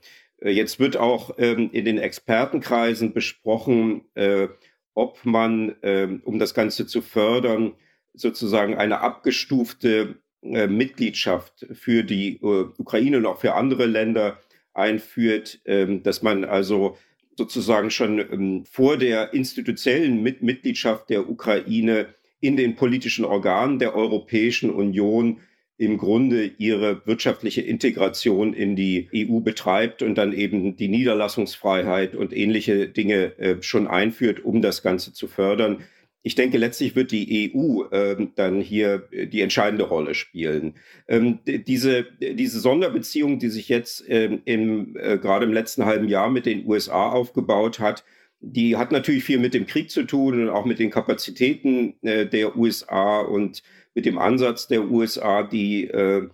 [0.41, 4.49] jetzt wird auch ähm, in den Expertenkreisen besprochen, äh,
[4.95, 7.71] ob man, ähm, um das Ganze zu fördern,
[8.13, 14.41] sozusagen eine abgestufte äh, Mitgliedschaft für die äh, Ukraine und auch für andere Länder
[14.73, 16.97] einführt, ähm, dass man also
[17.36, 22.08] sozusagen schon ähm, vor der institutionellen Mit Mitgliedschaft der Ukraine
[22.39, 25.39] in den politischen Organen der Europäischen Union
[25.78, 32.36] im Grunde ihre wirtschaftliche Integration in die EU betreibt und dann eben die Niederlassungsfreiheit und
[32.36, 35.84] ähnliche Dinge äh, schon einführt, um das Ganze zu fördern.
[36.25, 40.73] Ich denke, letztlich wird die EU ähm, dann hier äh, die entscheidende Rolle spielen.
[41.07, 46.31] Ähm, diese, diese Sonderbeziehung, die sich jetzt ähm, im, äh, gerade im letzten halben Jahr
[46.31, 48.03] mit den USA aufgebaut hat,
[48.39, 52.25] die hat natürlich viel mit dem Krieg zu tun und auch mit den Kapazitäten äh,
[52.25, 53.61] der USA und
[53.93, 56.27] mit dem Ansatz der USA, die äh,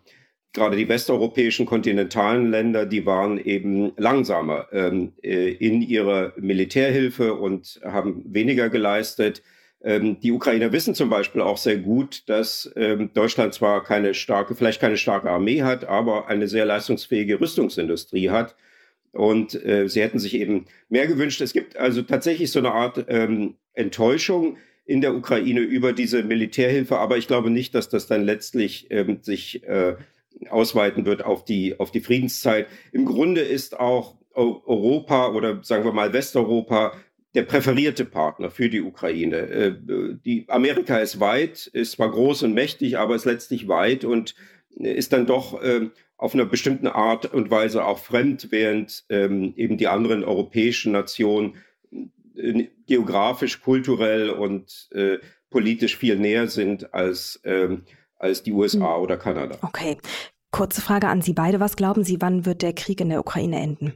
[0.53, 7.81] gerade die westeuropäischen kontinentalen Länder, die waren eben langsamer ähm, äh, in ihrer Militärhilfe und
[7.83, 9.43] haben weniger geleistet.
[9.83, 14.55] Ähm, die Ukrainer wissen zum Beispiel auch sehr gut, dass ähm, Deutschland zwar keine starke,
[14.55, 18.55] vielleicht keine starke Armee hat, aber eine sehr leistungsfähige Rüstungsindustrie hat.
[19.11, 21.41] Und äh, sie hätten sich eben mehr gewünscht.
[21.41, 26.97] Es gibt also tatsächlich so eine Art ähm, Enttäuschung in der Ukraine über diese Militärhilfe,
[26.97, 28.89] aber ich glaube nicht, dass das dann letztlich
[29.21, 29.95] sich äh,
[30.49, 32.67] ausweiten wird auf die, auf die Friedenszeit.
[32.91, 36.93] Im Grunde ist auch Europa oder sagen wir mal Westeuropa
[37.33, 39.37] der präferierte Partner für die Ukraine.
[39.37, 39.75] Äh,
[40.25, 44.35] die Amerika ist weit, ist zwar groß und mächtig, aber ist letztlich weit und
[44.75, 49.77] ist dann doch ähm, auf einer bestimmten Art und Weise auch fremd, während ähm, eben
[49.77, 51.55] die anderen europäischen Nationen
[52.35, 55.17] äh, geografisch, kulturell und äh,
[55.49, 57.83] politisch viel näher sind als, ähm,
[58.15, 59.03] als die USA hm.
[59.03, 59.57] oder Kanada.
[59.61, 59.97] Okay.
[60.51, 61.59] Kurze Frage an Sie beide.
[61.59, 63.93] Was glauben Sie, wann wird der Krieg in der Ukraine enden?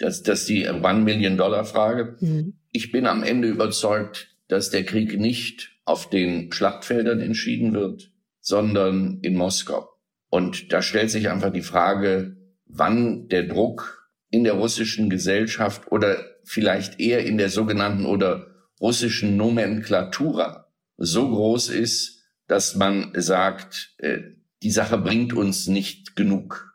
[0.00, 2.16] Das, das die One-Million-Dollar-Frage.
[2.20, 2.54] Mhm.
[2.72, 8.10] Ich bin am Ende überzeugt, dass der Krieg nicht auf den Schlachtfeldern entschieden wird,
[8.40, 9.88] sondern in Moskau.
[10.30, 16.16] Und da stellt sich einfach die Frage, wann der Druck in der russischen Gesellschaft oder
[16.44, 18.46] vielleicht eher in der sogenannten oder
[18.80, 24.20] russischen Nomenklatura so groß ist, dass man sagt, äh,
[24.62, 26.69] die Sache bringt uns nicht genug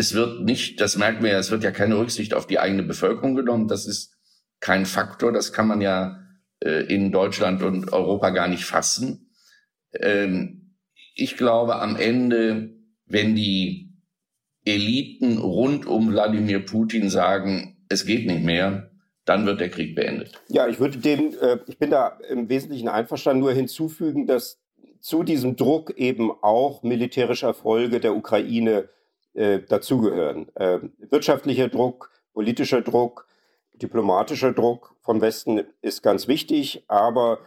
[0.00, 2.82] es wird nicht, das merken wir ja, es wird ja keine Rücksicht auf die eigene
[2.82, 3.68] Bevölkerung genommen.
[3.68, 4.16] Das ist
[4.58, 5.30] kein Faktor.
[5.30, 6.22] Das kann man ja
[6.64, 9.30] äh, in Deutschland und Europa gar nicht fassen.
[9.92, 10.74] Ähm,
[11.14, 12.70] ich glaube, am Ende,
[13.04, 13.92] wenn die
[14.64, 18.90] Eliten rund um Wladimir Putin sagen, es geht nicht mehr,
[19.26, 20.40] dann wird der Krieg beendet.
[20.48, 24.62] Ja, ich würde dem, äh, ich bin da im Wesentlichen einverstanden, nur hinzufügen, dass
[25.00, 28.88] zu diesem Druck eben auch militärische Erfolge der Ukraine
[29.34, 30.48] äh, dazugehören.
[30.56, 33.26] Äh, wirtschaftlicher Druck, politischer Druck,
[33.74, 37.38] diplomatischer Druck vom Westen ist ganz wichtig, aber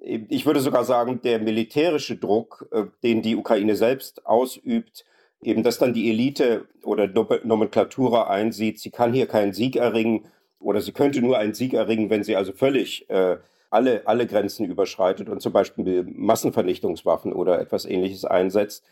[0.00, 5.04] äh, ich würde sogar sagen, der militärische Druck, äh, den die Ukraine selbst ausübt,
[5.42, 7.08] eben dass dann die Elite oder
[7.44, 10.26] Nomenklatura einsieht, sie kann hier keinen Sieg erringen
[10.58, 13.38] oder sie könnte nur einen Sieg erringen, wenn sie also völlig äh,
[13.70, 18.84] alle, alle Grenzen überschreitet und zum Beispiel Massenvernichtungswaffen oder etwas ähnliches einsetzt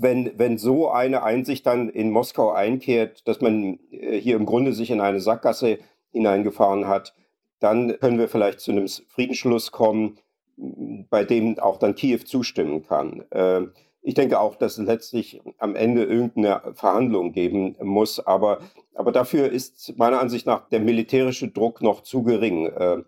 [0.00, 4.72] wenn, wenn so eine Einsicht dann in Moskau einkehrt, dass man äh, hier im Grunde
[4.72, 5.78] sich in eine Sackgasse
[6.12, 7.14] hineingefahren hat,
[7.60, 10.18] dann können wir vielleicht zu einem Friedensschluss kommen,
[10.56, 13.24] bei dem auch dann Kiew zustimmen kann.
[13.32, 13.72] Ähm,
[14.02, 18.60] ich denke auch, dass es letztlich am Ende irgendeine Verhandlung geben muss, aber,
[18.94, 22.66] aber dafür ist meiner Ansicht nach der militärische Druck noch zu gering.
[22.66, 23.02] Äh,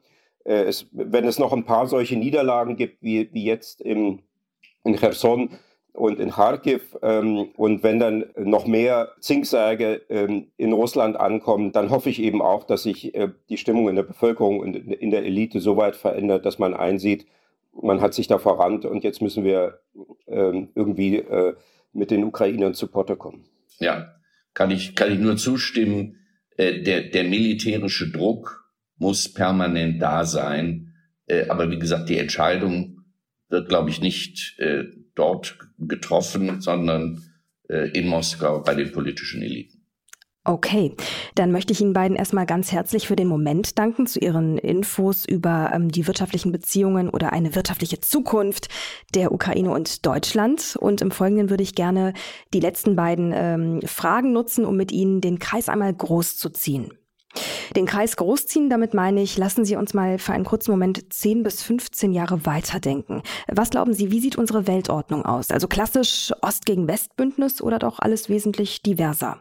[0.45, 4.21] äh, es, wenn es noch ein paar solche Niederlagen gibt, wie, wie jetzt im,
[4.85, 5.51] in Cherson,
[5.93, 6.97] und in Kharkiv.
[7.03, 12.43] Ähm, und wenn dann noch mehr Zinksärge ähm, in Russland ankommen, dann hoffe ich eben
[12.43, 15.97] auch, dass sich äh, die Stimmung in der Bevölkerung und in der Elite so weit
[15.97, 17.27] verändert, dass man einsieht,
[17.73, 19.81] man hat sich da verrannt und jetzt müssen wir
[20.27, 21.55] ähm, irgendwie äh,
[21.93, 23.45] mit den Ukrainern zu Potte kommen.
[23.79, 24.15] Ja,
[24.55, 26.17] kann ich, kann ich nur zustimmen.
[26.57, 28.65] Äh, der, der militärische Druck
[28.97, 30.95] muss permanent da sein.
[31.27, 33.05] Äh, aber wie gesagt, die Entscheidung
[33.49, 37.23] wird, glaube ich, nicht äh, dort getroffen, sondern
[37.69, 39.81] äh, in Moskau bei den politischen Eliten.
[40.43, 40.97] Okay,
[41.35, 45.27] dann möchte ich Ihnen beiden erstmal ganz herzlich für den Moment danken zu Ihren Infos
[45.27, 48.69] über ähm, die wirtschaftlichen Beziehungen oder eine wirtschaftliche Zukunft
[49.15, 50.77] der Ukraine und Deutschland.
[50.81, 52.15] Und im Folgenden würde ich gerne
[52.55, 56.91] die letzten beiden ähm, Fragen nutzen, um mit Ihnen den Kreis einmal groß zu ziehen.
[57.77, 61.45] Den Kreis großziehen, damit meine ich, lassen Sie uns mal für einen kurzen Moment 10
[61.45, 63.23] bis 15 Jahre weiterdenken.
[63.47, 65.51] Was glauben Sie, wie sieht unsere Weltordnung aus?
[65.51, 69.41] Also klassisch Ost gegen West Bündnis oder doch alles wesentlich diverser?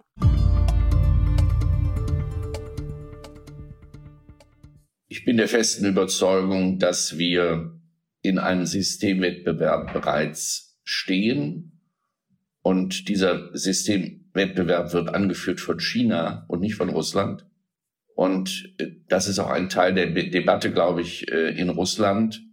[5.07, 7.79] Ich bin der festen Überzeugung, dass wir
[8.21, 11.81] in einem Systemwettbewerb bereits stehen.
[12.61, 17.48] Und dieser Systemwettbewerb wird angeführt von China und nicht von Russland.
[18.19, 22.45] Und äh, das ist auch ein Teil der Debatte, glaube ich, äh, in Russland,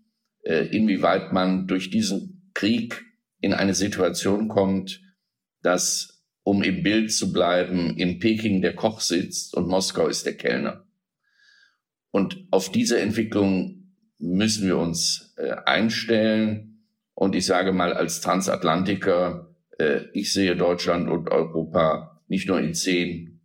[0.44, 3.05] äh, inwieweit man durch diesen Krieg
[3.40, 5.02] in eine Situation kommt,
[5.62, 10.37] dass, um im Bild zu bleiben, in Peking der Koch sitzt und Moskau ist der
[10.37, 10.87] Kellner.
[12.12, 16.85] Und auf diese Entwicklung müssen wir uns einstellen.
[17.14, 19.52] Und ich sage mal als Transatlantiker,
[20.12, 23.40] ich sehe Deutschland und Europa nicht nur in zehn,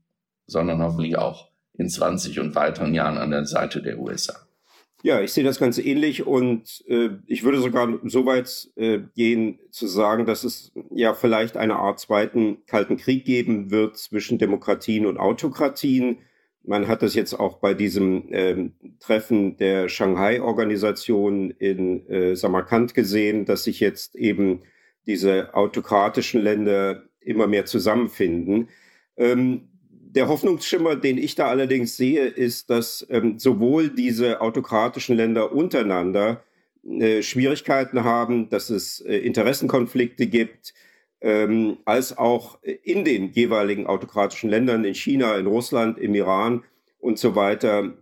[0.46, 4.36] sondern hoffentlich auch in 20 und weiteren Jahren an der Seite der USA.
[5.04, 9.58] Ja, ich sehe das Ganze ähnlich und äh, ich würde sogar so weit äh, gehen
[9.72, 15.08] zu sagen, dass es ja vielleicht eine Art zweiten Kalten Krieg geben wird zwischen Demokratien
[15.08, 16.20] und Autokratien.
[16.64, 23.46] Man hat das jetzt auch bei diesem äh, Treffen der Shanghai-Organisation in äh, Samarkand gesehen,
[23.46, 24.62] dass sich jetzt eben
[25.08, 28.70] diese autokratischen Länder immer mehr zusammenfinden.
[29.18, 29.71] Ähm,
[30.16, 36.44] der Hoffnungsschimmer, den ich da allerdings sehe, ist, dass ähm, sowohl diese autokratischen Länder untereinander
[36.84, 40.74] äh, Schwierigkeiten haben, dass es äh, Interessenkonflikte gibt,
[41.22, 46.64] ähm, als auch in den jeweiligen autokratischen Ländern, in China, in Russland, im Iran
[47.00, 47.94] und so weiter,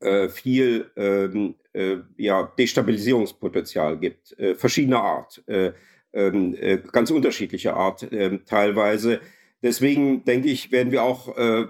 [0.00, 5.72] äh, viel ähm, äh, ja, Destabilisierungspotenzial gibt, äh, verschiedener Art, äh,
[6.12, 6.56] ähm,
[6.92, 8.06] ganz unterschiedlicher Art
[8.46, 9.20] teilweise.
[9.64, 11.64] Deswegen denke ich, werden wir auch, äh,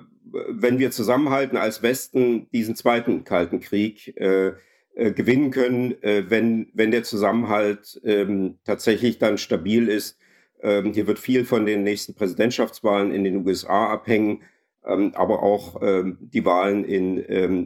[0.50, 4.54] wenn wir zusammenhalten als Westen, diesen zweiten Kalten Krieg äh,
[4.96, 10.18] äh, gewinnen können, äh, wenn, wenn der Zusammenhalt ähm, tatsächlich dann stabil ist.
[10.60, 14.42] Ähm, hier wird viel von den nächsten Präsidentschaftswahlen in den USA abhängen,
[14.84, 15.80] ähm, aber auch
[16.20, 17.18] die Wahlen in,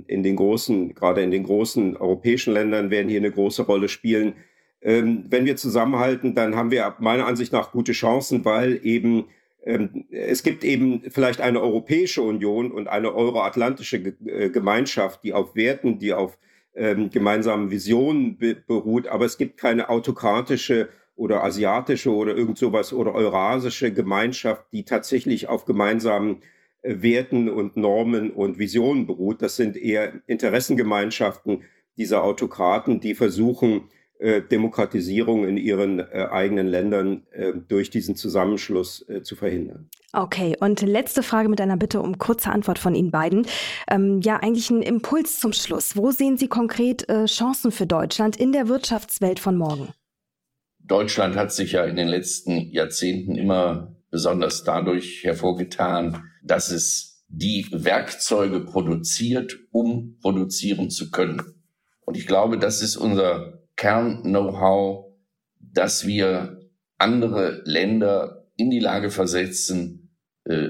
[0.06, 4.34] in den großen, gerade in den großen europäischen Ländern werden hier eine große Rolle spielen.
[4.80, 9.24] Wenn wir zusammenhalten, dann haben wir meiner Ansicht nach gute Chancen, weil eben
[10.10, 15.98] es gibt eben vielleicht eine Europäische Union und eine euroatlantische äh, Gemeinschaft, die auf Werten,
[15.98, 16.38] die auf
[16.74, 23.14] ähm, gemeinsamen Visionen beruht, aber es gibt keine autokratische oder asiatische oder irgend sowas oder
[23.14, 26.42] eurasische Gemeinschaft, die tatsächlich auf gemeinsamen
[26.82, 29.42] äh, Werten und Normen und Visionen beruht.
[29.42, 31.62] Das sind eher Interessengemeinschaften
[31.96, 33.90] dieser Autokraten, die versuchen,
[34.40, 39.88] Demokratisierung in ihren äh, eigenen Ländern äh, durch diesen Zusammenschluss äh, zu verhindern.
[40.12, 43.46] Okay, und letzte Frage mit einer Bitte um kurze Antwort von Ihnen beiden.
[43.88, 45.96] Ähm, ja, eigentlich ein Impuls zum Schluss.
[45.96, 49.88] Wo sehen Sie konkret äh, Chancen für Deutschland in der Wirtschaftswelt von morgen?
[50.80, 57.66] Deutschland hat sich ja in den letzten Jahrzehnten immer besonders dadurch hervorgetan, dass es die
[57.70, 61.42] Werkzeuge produziert, um produzieren zu können.
[62.06, 65.14] Und ich glaube, das ist unser Kern-Know-how,
[65.60, 66.60] dass wir
[66.98, 70.10] andere Länder in die Lage versetzen,
[70.44, 70.68] äh,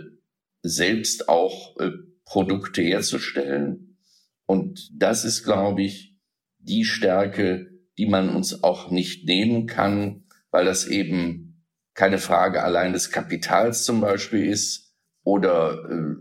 [0.63, 1.91] selbst auch äh,
[2.25, 3.97] Produkte herzustellen.
[4.47, 6.17] Und das ist, glaube ich,
[6.59, 12.93] die Stärke, die man uns auch nicht nehmen kann, weil das eben keine Frage allein
[12.93, 14.95] des Kapitals zum Beispiel ist
[15.25, 16.15] oder äh,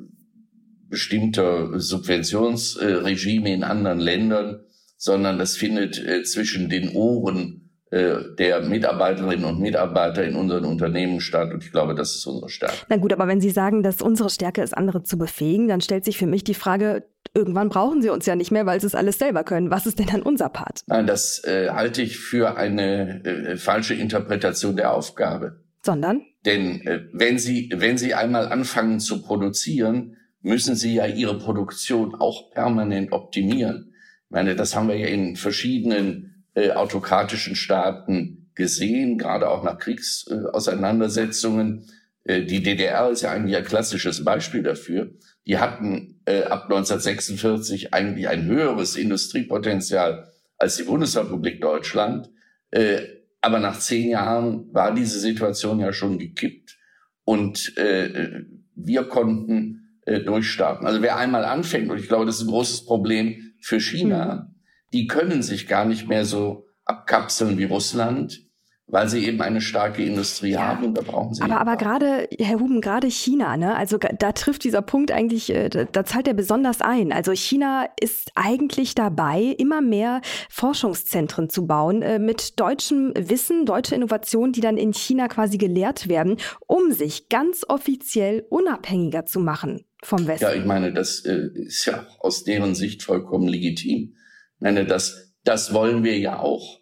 [0.90, 4.62] bestimmter Subventionsregime in anderen Ländern,
[4.98, 11.22] sondern das findet äh, zwischen den Ohren äh, der Mitarbeiterinnen und Mitarbeiter in unseren Unternehmen
[11.22, 11.54] statt.
[11.54, 12.76] Und ich glaube, das ist unsere Stärke.
[12.90, 16.04] Na gut, aber wenn Sie sagen, dass unsere Stärke ist, andere zu befähigen, dann stellt
[16.04, 18.96] sich für mich die Frage, irgendwann brauchen Sie uns ja nicht mehr, weil Sie es
[18.96, 19.72] alles selber können.
[19.72, 20.82] Was ist denn dann unser Part?
[20.88, 25.62] Nein, das äh, halte ich für eine äh, falsche Interpretation der Aufgabe.
[25.82, 26.24] Sondern?
[26.46, 32.16] Denn äh, wenn Sie, wenn Sie einmal anfangen zu produzieren, müssen Sie ja Ihre Produktion
[32.16, 33.87] auch permanent optimieren.
[34.30, 39.80] Ich meine, das haben wir ja in verschiedenen äh, autokratischen Staaten gesehen, gerade auch nach
[39.80, 41.86] Kriegsauseinandersetzungen.
[42.26, 45.12] Äh, die DDR ist ja eigentlich ein klassisches Beispiel dafür.
[45.46, 52.30] Die hatten äh, ab 1946 eigentlich ein höheres Industriepotenzial als die Bundesrepublik Deutschland.
[52.72, 53.04] Äh,
[53.40, 56.78] aber nach zehn Jahren war diese Situation ja schon gekippt
[57.24, 58.44] und äh,
[58.76, 60.88] wir konnten äh, durchstarten.
[60.88, 64.56] Also wer einmal anfängt, und ich glaube, das ist ein großes Problem, für China, mhm.
[64.94, 68.48] die können sich gar nicht mehr so abkapseln wie Russland.
[68.90, 70.62] weil sie eben eine starke Industrie ja.
[70.62, 71.42] haben und da brauchen sie.
[71.42, 73.76] Aber, aber gerade, Herr Huben, gerade China, ne?
[73.76, 77.12] Also da trifft dieser Punkt eigentlich, äh, da, da zahlt er besonders ein.
[77.12, 83.94] Also China ist eigentlich dabei, immer mehr Forschungszentren zu bauen äh, mit deutschem Wissen, deutsche
[83.94, 89.87] Innovationen, die dann in China quasi gelehrt werden, um sich ganz offiziell unabhängiger zu machen
[90.04, 90.46] vom Westen.
[90.46, 94.16] Ja, ich meine, das äh, ist ja auch aus deren Sicht vollkommen legitim.
[94.56, 96.80] Ich meine, das, das wollen wir ja auch.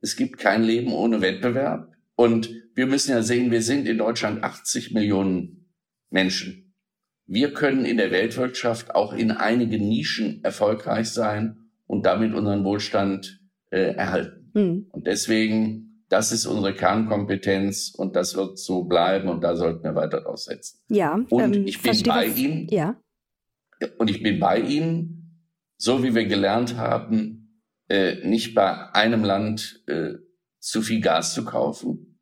[0.00, 1.92] Es gibt kein Leben ohne Wettbewerb.
[2.14, 5.74] Und wir müssen ja sehen, wir sind in Deutschland 80 Millionen
[6.10, 6.74] Menschen.
[7.26, 13.40] Wir können in der Weltwirtschaft auch in einigen Nischen erfolgreich sein und damit unseren Wohlstand
[13.70, 14.50] äh, erhalten.
[14.54, 14.86] Mhm.
[14.90, 19.94] Und deswegen, das ist unsere Kernkompetenz und das wird so bleiben und da sollten wir
[19.94, 20.80] weiter draus setzen.
[20.88, 21.24] Ja.
[21.30, 22.66] Und ähm, ich bin bei Ihnen.
[22.68, 23.00] Ja.
[23.96, 25.46] Und ich bin bei Ihnen,
[25.76, 30.14] so wie wir gelernt haben, äh, nicht bei einem Land äh,
[30.58, 32.18] zu viel Gas zu kaufen.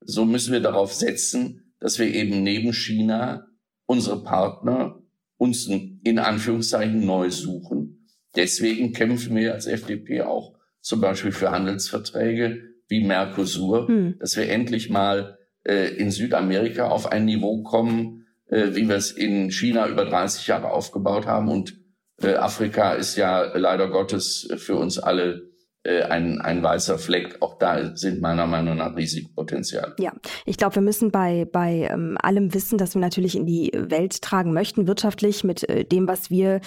[0.00, 3.48] So müssen wir darauf setzen, dass wir eben neben China
[3.86, 5.02] unsere Partner
[5.36, 8.08] uns in Anführungszeichen neu suchen.
[8.36, 14.16] Deswegen kämpfen wir als FDP auch zum Beispiel für Handelsverträge wie Mercosur, hm.
[14.20, 19.10] dass wir endlich mal äh, in Südamerika auf ein Niveau kommen, äh, wie wir es
[19.10, 21.80] in China über 30 Jahre aufgebaut haben und
[22.22, 25.51] äh, Afrika ist ja leider Gottes für uns alle
[25.84, 27.38] ein, ein weißer Fleck.
[27.40, 29.94] Auch da sind meiner Meinung nach Risikopotenzial.
[29.98, 30.12] Ja,
[30.46, 34.22] ich glaube, wir müssen bei, bei ähm, allem Wissen, das wir natürlich in die Welt
[34.22, 36.60] tragen möchten, wirtschaftlich mit äh, dem, was wir,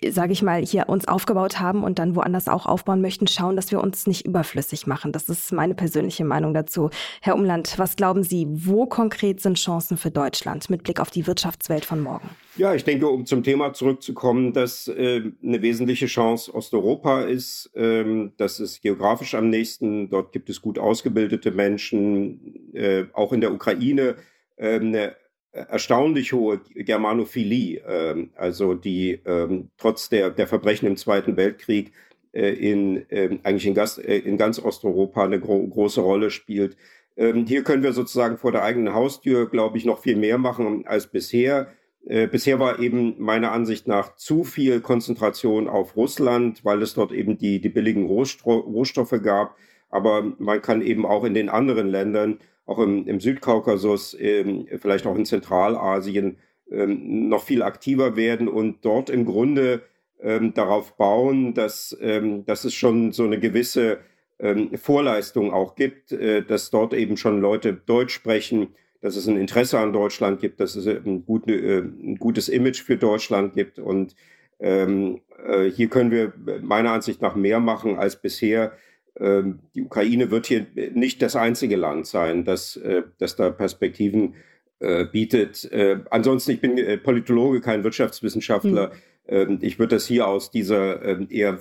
[0.00, 3.56] äh, sage ich mal, hier uns aufgebaut haben und dann woanders auch aufbauen möchten, schauen,
[3.56, 5.10] dass wir uns nicht überflüssig machen.
[5.10, 6.90] Das ist meine persönliche Meinung dazu.
[7.20, 11.26] Herr Umland, was glauben Sie, wo konkret sind Chancen für Deutschland mit Blick auf die
[11.26, 12.30] Wirtschaftswelt von morgen?
[12.60, 17.70] Ja, ich denke, um zum Thema zurückzukommen, dass äh, eine wesentliche Chance Osteuropa ist.
[17.74, 20.10] Ähm, das ist geografisch am nächsten.
[20.10, 22.74] Dort gibt es gut ausgebildete Menschen.
[22.74, 24.16] Äh, auch in der Ukraine
[24.56, 25.16] äh, eine
[25.52, 27.80] erstaunlich hohe Germanophilie.
[27.88, 31.92] Ähm, also die ähm, trotz der, der Verbrechen im Zweiten Weltkrieg
[32.32, 36.76] äh, in, ähm, eigentlich in, Gast, äh, in ganz Osteuropa eine gro große Rolle spielt.
[37.16, 41.06] Hier können wir sozusagen vor der eigenen Haustür, glaube ich, noch viel mehr machen als
[41.06, 41.68] bisher
[42.06, 47.12] äh, bisher war eben meiner Ansicht nach zu viel Konzentration auf Russland, weil es dort
[47.12, 49.56] eben die, die billigen Rohstoffe gab.
[49.90, 55.06] Aber man kann eben auch in den anderen Ländern, auch im, im Südkaukasus, ähm, vielleicht
[55.06, 56.38] auch in Zentralasien,
[56.70, 59.82] ähm, noch viel aktiver werden und dort im Grunde
[60.22, 63.98] ähm, darauf bauen, dass, ähm, dass es schon so eine gewisse
[64.38, 68.68] ähm, Vorleistung auch gibt, äh, dass dort eben schon Leute Deutsch sprechen,
[69.00, 72.82] dass es ein Interesse an Deutschland gibt, dass es ein, gut, äh, ein gutes Image
[72.82, 73.78] für Deutschland gibt.
[73.78, 74.14] Und
[74.58, 76.32] ähm, äh, hier können wir
[76.62, 78.72] meiner Ansicht nach mehr machen als bisher.
[79.18, 84.34] Ähm, die Ukraine wird hier nicht das einzige Land sein, das, äh, das da Perspektiven
[84.80, 85.70] äh, bietet.
[85.72, 88.92] Äh, ansonsten, ich bin äh, Politologe, kein Wirtschaftswissenschaftler.
[89.28, 89.58] Mhm.
[89.60, 91.58] ich würde das hier aus dieser ähm, eher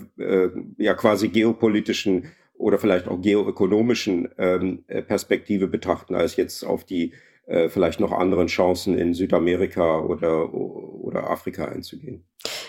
[0.78, 7.12] ja quasi geopolitischen oder vielleicht auch geoökonomischen ähm, Perspektive betrachten, als jetzt auf die
[7.50, 12.24] äh, vielleicht noch anderen Chancen in Südamerika oder, oder Afrika einzugehen.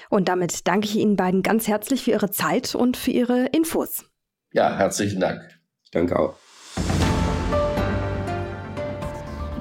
[0.09, 4.07] Und damit danke ich Ihnen beiden ganz herzlich für Ihre Zeit und für Ihre Infos.
[4.53, 5.43] Ja, herzlichen Dank.
[5.85, 6.35] Ich danke auch.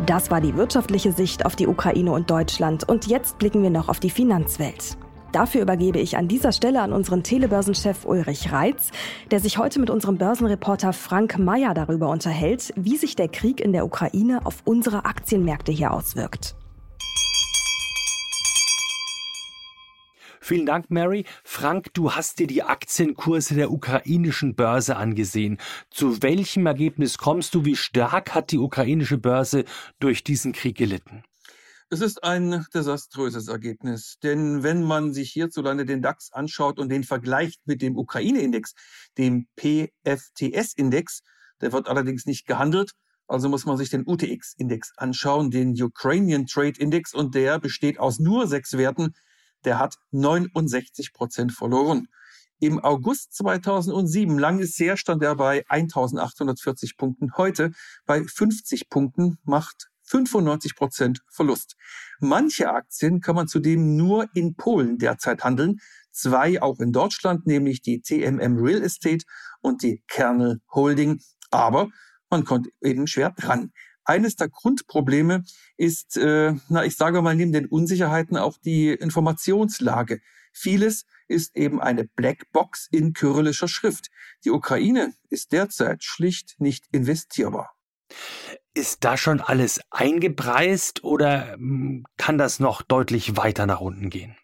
[0.06, 2.88] Das war die wirtschaftliche Sicht auf die Ukraine und Deutschland.
[2.88, 4.98] Und jetzt blicken wir noch auf die Finanzwelt.
[5.32, 8.90] Dafür übergebe ich an dieser Stelle an unseren Telebörsenchef Ulrich Reitz,
[9.30, 13.72] der sich heute mit unserem Börsenreporter Frank Mayer darüber unterhält, wie sich der Krieg in
[13.72, 16.56] der Ukraine auf unsere Aktienmärkte hier auswirkt.
[20.42, 21.26] Vielen Dank, Mary.
[21.44, 25.60] Frank, du hast dir die Aktienkurse der ukrainischen Börse angesehen.
[25.92, 27.66] Zu welchem Ergebnis kommst du?
[27.66, 29.66] Wie stark hat die ukrainische Börse
[30.00, 31.24] durch diesen Krieg gelitten?
[31.92, 37.04] Es ist ein desaströses Ergebnis, denn wenn man sich hierzulande den DAX anschaut und den
[37.04, 38.76] vergleicht mit dem Ukraine-Index,
[39.18, 41.24] dem PFTS-Index,
[41.62, 42.92] der wird allerdings nicht gehandelt,
[43.28, 48.20] also muss man sich den UTX-Index anschauen, den Ukrainian Trade Index, und der besteht aus
[48.20, 49.16] nur sechs Werten.
[49.66, 52.08] Der hat 69 Prozent verloren.
[52.60, 57.36] Im August 2007, lang ist her, stand er bei 1840 Punkten.
[57.36, 57.72] Heute
[58.06, 61.76] bei 50 Punkten macht 95 Prozent Verlust.
[62.20, 65.80] Manche Aktien kann man zudem nur in Polen derzeit handeln,
[66.12, 69.26] zwei auch in Deutschland, nämlich die TMM Real Estate
[69.62, 71.22] und die Kernel Holding.
[71.52, 71.90] Aber
[72.30, 73.72] man kommt eben schwer dran.
[74.04, 75.44] Eines der Grundprobleme
[75.78, 80.20] ist, äh, na, ich sage mal, neben den Unsicherheiten auch die Informationslage.
[80.52, 84.10] Vieles ist eben eine Blackbox in kyrillischer Schrift.
[84.44, 87.76] Die Ukraine ist derzeit schlicht nicht investierbar.
[88.74, 94.36] Ist da schon alles eingepreist oder hm, kann das noch deutlich weiter nach unten gehen?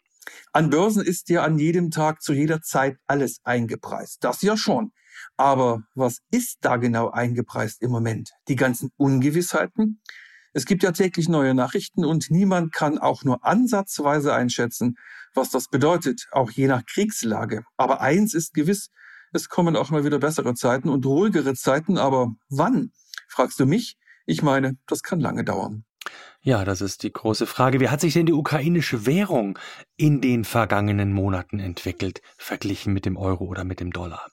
[0.51, 4.23] An Börsen ist ja an jedem Tag zu jeder Zeit alles eingepreist.
[4.23, 4.91] Das ja schon.
[5.37, 8.31] Aber was ist da genau eingepreist im Moment?
[8.47, 10.01] Die ganzen Ungewissheiten?
[10.53, 14.95] Es gibt ja täglich neue Nachrichten und niemand kann auch nur ansatzweise einschätzen,
[15.33, 17.65] was das bedeutet, auch je nach Kriegslage.
[17.75, 18.89] Aber eins ist gewiss,
[19.33, 22.93] es kommen auch mal wieder bessere Zeiten und ruhigere Zeiten, aber wann?
[23.27, 23.97] Fragst du mich?
[24.25, 25.85] Ich meine, das kann lange dauern.
[26.41, 27.79] Ja, das ist die große Frage.
[27.79, 29.57] Wie hat sich denn die ukrainische Währung
[29.97, 34.29] in den vergangenen Monaten entwickelt, verglichen mit dem Euro oder mit dem Dollar?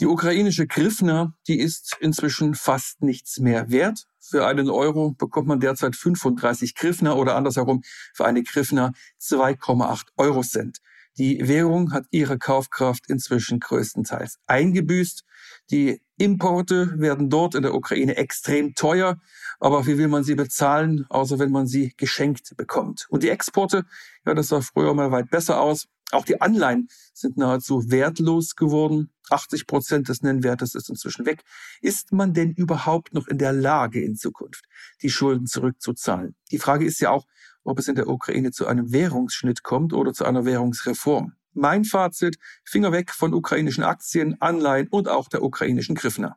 [0.00, 4.06] Die ukrainische Grifna, die ist inzwischen fast nichts mehr wert.
[4.18, 7.82] Für einen Euro bekommt man derzeit 35 Grifna oder andersherum
[8.14, 10.78] für eine Grifna 2,8 Euro Cent.
[11.18, 15.24] Die Währung hat ihre Kaufkraft inzwischen größtenteils eingebüßt.
[15.72, 19.18] Die Importe werden dort in der Ukraine extrem teuer.
[19.58, 23.06] Aber wie will man sie bezahlen, außer wenn man sie geschenkt bekommt?
[23.08, 23.86] Und die Exporte,
[24.26, 25.88] ja, das sah früher mal weit besser aus.
[26.12, 29.10] Auch die Anleihen sind nahezu wertlos geworden.
[29.30, 31.42] 80 Prozent des Nennwertes ist inzwischen weg.
[31.80, 34.66] Ist man denn überhaupt noch in der Lage, in Zukunft
[35.00, 36.34] die Schulden zurückzuzahlen?
[36.50, 37.26] Die Frage ist ja auch,
[37.64, 41.32] ob es in der Ukraine zu einem Währungsschnitt kommt oder zu einer Währungsreform.
[41.54, 46.36] Mein Fazit, Finger weg von ukrainischen Aktien, Anleihen und auch der ukrainischen Griffner.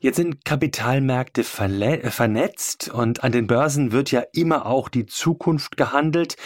[0.00, 5.76] Jetzt sind Kapitalmärkte äh, vernetzt und an den Börsen wird ja immer auch die Zukunft
[5.76, 6.36] gehandelt.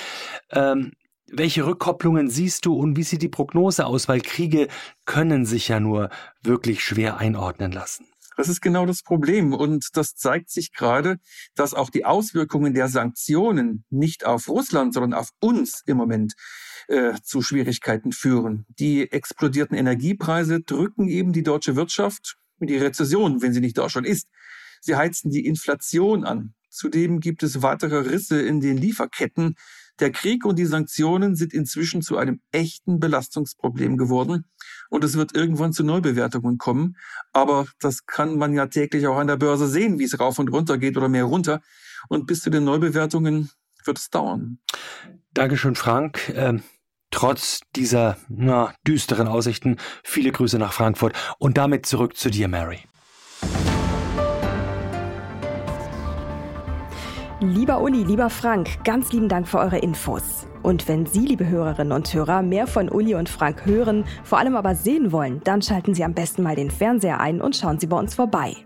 [0.51, 0.93] Ähm,
[1.27, 4.09] welche Rückkopplungen siehst du und wie sieht die Prognose aus?
[4.09, 4.69] Weil Kriege
[5.05, 6.11] können sich ja nur
[6.43, 8.07] wirklich schwer einordnen lassen.
[8.37, 9.53] Das ist genau das Problem.
[9.53, 11.19] Und das zeigt sich gerade,
[11.55, 16.35] dass auch die Auswirkungen der Sanktionen nicht auf Russland, sondern auf uns im Moment
[16.89, 18.67] äh, zu Schwierigkeiten führen.
[18.79, 23.89] Die explodierten Energiepreise drücken eben die deutsche Wirtschaft in die Rezession, wenn sie nicht da
[23.89, 24.29] schon ist.
[24.81, 26.55] Sie heizen die Inflation an.
[26.69, 29.55] Zudem gibt es weitere Risse in den Lieferketten,
[30.01, 34.45] der Krieg und die Sanktionen sind inzwischen zu einem echten Belastungsproblem geworden
[34.91, 36.97] und es wird irgendwann zu Neubewertungen kommen.
[37.33, 40.53] Aber das kann man ja täglich auch an der Börse sehen, wie es rauf und
[40.53, 41.61] runter geht oder mehr runter.
[42.09, 43.51] Und bis zu den Neubewertungen
[43.85, 44.59] wird es dauern.
[45.33, 46.33] Dankeschön, Frank.
[46.35, 46.63] Ähm
[47.15, 52.81] trotz dieser na, düsteren Aussichten viele Grüße nach Frankfurt und damit zurück zu dir, Mary.
[57.53, 60.47] Lieber Uli, lieber Frank, ganz lieben Dank für eure Infos.
[60.63, 64.57] Und wenn Sie, liebe Hörerinnen und Hörer, mehr von Uli und Frank hören, vor allem
[64.57, 67.87] aber sehen wollen, dann schalten Sie am besten mal den Fernseher ein und schauen Sie
[67.87, 68.57] bei uns vorbei.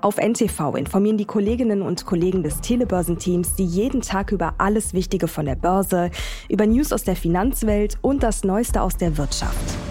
[0.00, 5.28] Auf NTV informieren die Kolleginnen und Kollegen des Telebörsenteams Sie jeden Tag über alles Wichtige
[5.28, 6.10] von der Börse,
[6.48, 9.83] über News aus der Finanzwelt und das Neueste aus der Wirtschaft.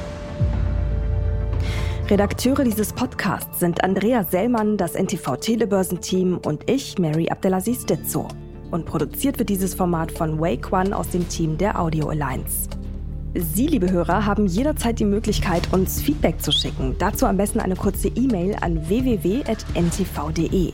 [2.09, 8.27] Redakteure dieses Podcasts sind Andrea Sellmann, das NTV Telebörsenteam und ich, Mary Abdelaziz Ditzo.
[8.71, 12.67] Und produziert wird dieses Format von Wake One aus dem Team der Audio Alliance.
[13.35, 16.95] Sie, liebe Hörer, haben jederzeit die Möglichkeit, uns Feedback zu schicken.
[16.99, 20.73] Dazu am besten eine kurze E-Mail an www.ntv.de.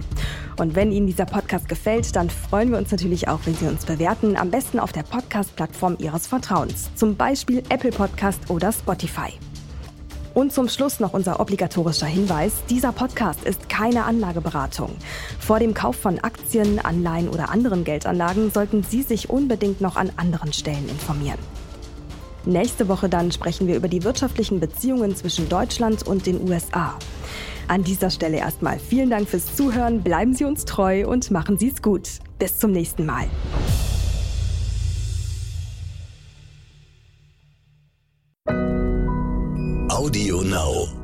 [0.58, 3.86] Und wenn Ihnen dieser Podcast gefällt, dann freuen wir uns natürlich auch, wenn Sie uns
[3.86, 9.32] bewerten, am besten auf der Podcast-Plattform Ihres Vertrauens, zum Beispiel Apple Podcast oder Spotify.
[10.40, 12.64] Und zum Schluss noch unser obligatorischer Hinweis.
[12.70, 14.96] Dieser Podcast ist keine Anlageberatung.
[15.38, 20.14] Vor dem Kauf von Aktien, Anleihen oder anderen Geldanlagen sollten Sie sich unbedingt noch an
[20.16, 21.40] anderen Stellen informieren.
[22.46, 26.98] Nächste Woche dann sprechen wir über die wirtschaftlichen Beziehungen zwischen Deutschland und den USA.
[27.68, 31.68] An dieser Stelle erstmal vielen Dank fürs Zuhören, bleiben Sie uns treu und machen Sie
[31.68, 32.08] es gut.
[32.38, 33.28] Bis zum nächsten Mal.
[38.48, 38.79] thank you
[40.10, 40.99] Audio Now.